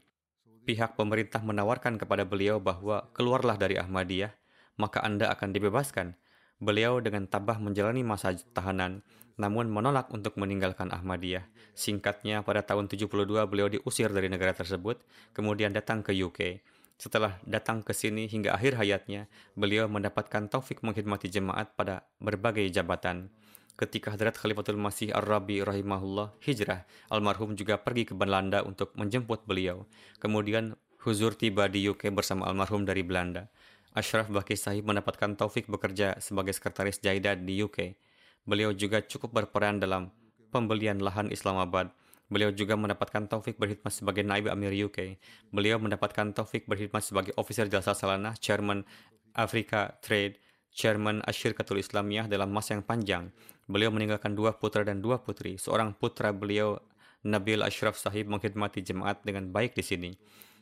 [0.67, 4.31] Pihak pemerintah menawarkan kepada beliau bahwa keluarlah dari Ahmadiyah
[4.79, 6.15] maka Anda akan dibebaskan.
[6.63, 9.03] Beliau dengan tabah menjalani masa tahanan,
[9.35, 11.47] namun menolak untuk meninggalkan Ahmadiyah.
[11.75, 14.99] Singkatnya, pada tahun 72 beliau diusir dari negara tersebut,
[15.35, 16.63] kemudian datang ke UK.
[16.99, 23.31] Setelah datang ke sini hingga akhir hayatnya, beliau mendapatkan taufik menghidmati jemaat pada berbagai jabatan.
[23.79, 29.87] Ketika Hadrat Khalifatul Masih Ar-Rabi rahimahullah hijrah, almarhum juga pergi ke Belanda untuk menjemput beliau.
[30.19, 33.47] Kemudian Huzur tiba di UK bersama almarhum dari Belanda.
[33.95, 37.95] Ashraf Baki Sahib mendapatkan taufik bekerja sebagai sekretaris Jaidad di UK.
[38.43, 40.11] Beliau juga cukup berperan dalam
[40.51, 41.95] pembelian lahan Islamabad.
[42.29, 45.17] Beliau juga mendapatkan taufik berkhidmat sebagai naib Amir UK.
[45.49, 48.85] Beliau mendapatkan taufik berkhidmat sebagai officer jasa salanah, chairman
[49.33, 50.37] Africa Trade,
[50.69, 53.33] chairman Asyirkatul Islamiyah dalam masa yang panjang.
[53.65, 55.57] Beliau meninggalkan dua putra dan dua putri.
[55.57, 56.77] Seorang putra beliau,
[57.25, 60.11] Nabil Ashraf Sahib, mengkhidmati jemaat dengan baik di sini.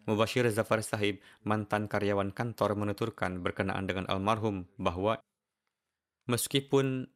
[0.08, 5.20] Mubashir Zafar Sahib, mantan karyawan kantor menuturkan berkenaan dengan almarhum bahwa
[6.32, 7.12] meskipun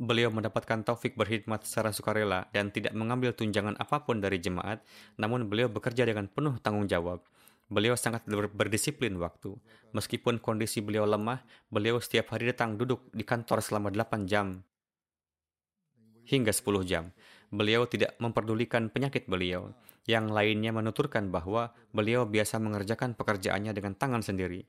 [0.00, 4.80] beliau mendapatkan taufik berkhidmat secara sukarela dan tidak mengambil tunjangan apa pun dari jemaat,
[5.20, 7.20] namun beliau bekerja dengan penuh tanggung jawab.
[7.70, 9.54] Beliau sangat berdisiplin waktu.
[9.94, 14.64] Meskipun kondisi beliau lemah, beliau setiap hari datang duduk di kantor selama 8 jam
[16.30, 17.10] hingga 10 jam.
[17.50, 19.74] Beliau tidak memperdulikan penyakit beliau.
[20.06, 24.62] Yang lainnya menuturkan bahwa beliau biasa mengerjakan pekerjaannya dengan tangan sendiri.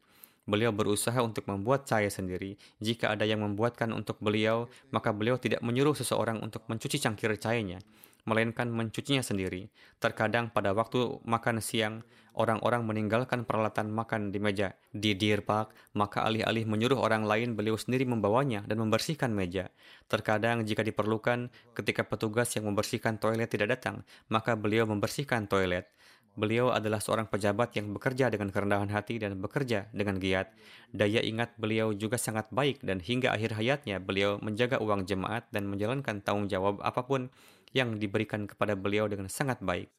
[0.50, 2.58] Beliau berusaha untuk membuat cahaya sendiri.
[2.82, 7.78] Jika ada yang membuatkan untuk beliau, maka beliau tidak menyuruh seseorang untuk mencuci cangkir cahayanya,
[8.26, 9.70] melainkan mencucinya sendiri.
[10.02, 12.02] Terkadang pada waktu makan siang,
[12.34, 17.78] orang-orang meninggalkan peralatan makan di meja di Deer Park, maka alih-alih menyuruh orang lain, beliau
[17.78, 19.70] sendiri membawanya dan membersihkan meja.
[20.08, 25.86] Terkadang jika diperlukan, ketika petugas yang membersihkan toilet tidak datang, maka beliau membersihkan toilet.
[26.32, 30.48] Beliau adalah seorang pejabat yang bekerja dengan kerendahan hati dan bekerja dengan giat.
[30.96, 35.68] Daya ingat beliau juga sangat baik dan hingga akhir hayatnya beliau menjaga uang jemaat dan
[35.68, 37.28] menjalankan tanggung jawab apa pun
[37.76, 39.92] yang diberikan kepada beliau dengan sangat baik.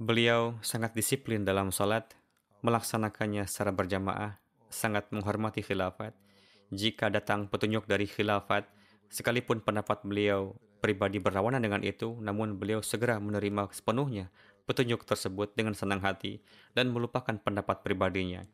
[0.00, 2.10] Beliau sangat disiplin dalam salat,
[2.66, 4.42] melaksanakannya secara berjamaah,
[4.72, 6.16] sangat menghormati khilafat.
[6.74, 8.66] Jika datang petunjuk dari khilafat,
[9.12, 14.32] sekalipun pendapat beliau pribadi berlawanan dengan itu, namun beliau segera menerima sepenuhnya
[14.64, 16.40] petunjuk tersebut dengan senang hati
[16.72, 18.46] dan melupakan pendapat pribadinya.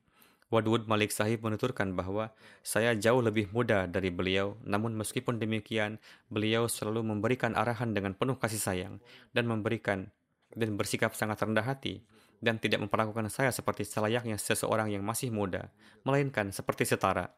[0.46, 2.30] Wadud Malik Sahib menuturkan bahwa
[2.62, 5.98] saya jauh lebih muda dari beliau, namun meskipun demikian,
[6.30, 8.94] beliau selalu memberikan arahan dengan penuh kasih sayang
[9.34, 10.06] dan memberikan
[10.54, 12.06] dan bersikap sangat rendah hati
[12.38, 15.74] dan tidak memperlakukan saya seperti selayaknya seseorang yang masih muda,
[16.06, 17.34] melainkan seperti setara.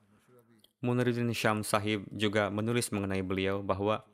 [0.84, 4.07] Muniruddin Syam Sahib juga menulis mengenai beliau bahwa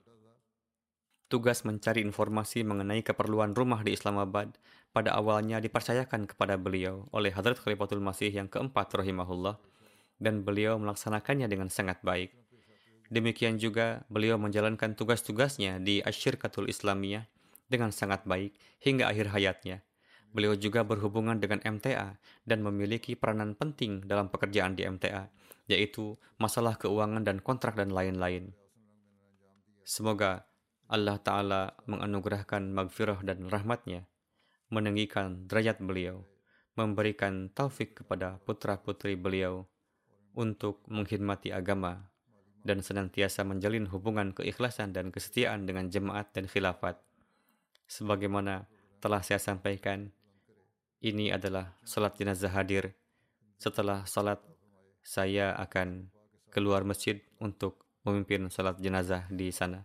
[1.32, 4.52] Tugas mencari informasi mengenai keperluan rumah di Islamabad
[4.92, 9.56] pada awalnya dipercayakan kepada beliau oleh Hadrat Khalifatul Masih yang keempat rahimahullah
[10.20, 12.30] dan beliau melaksanakannya dengan sangat baik.
[13.08, 17.26] Demikian juga beliau menjalankan tugas-tugasnya di Asyirkatul Islamiyah
[17.68, 19.82] dengan sangat baik hingga akhir hayatnya.
[20.34, 25.30] Beliau juga berhubungan dengan MTA dan memiliki peranan penting dalam pekerjaan di MTA,
[25.70, 28.50] yaitu masalah keuangan dan kontrak dan lain-lain.
[29.86, 30.48] Semoga
[30.88, 34.04] Allah Ta'ala menganugerahkan magfirah dan rahmatnya,
[34.68, 36.28] meninggikan derajat beliau,
[36.76, 39.64] memberikan taufik kepada putra-putri beliau
[40.34, 42.10] untuk mengkhidmati agama
[42.64, 46.98] dan senantiasa menjalin hubungan keikhlasan dan kesetiaan dengan jemaat dan khilafat.
[47.84, 48.66] Sebagaimana
[48.98, 50.08] telah saya sampaikan,
[51.04, 52.96] ini adalah salat jenazah hadir.
[53.60, 54.40] Setelah salat,
[55.04, 56.08] saya akan
[56.48, 59.84] keluar masjid untuk memimpin salat jenazah di sana.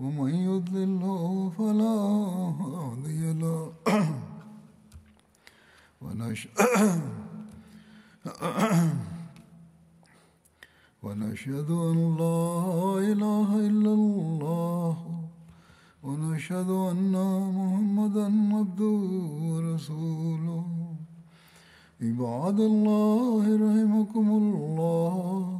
[0.00, 1.00] ومن يضلل
[1.58, 1.96] فلا
[2.60, 3.72] هادي له.
[11.02, 14.96] ونشهد أن لا إله إلا الله.
[16.02, 17.12] ونشهد أن
[17.56, 18.26] محمدا
[18.56, 19.00] عبده
[19.50, 20.64] ورسوله.
[22.02, 25.59] عباد الله رحمكم الله.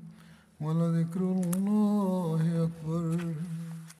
[0.61, 3.17] ولذكر الله أكبر.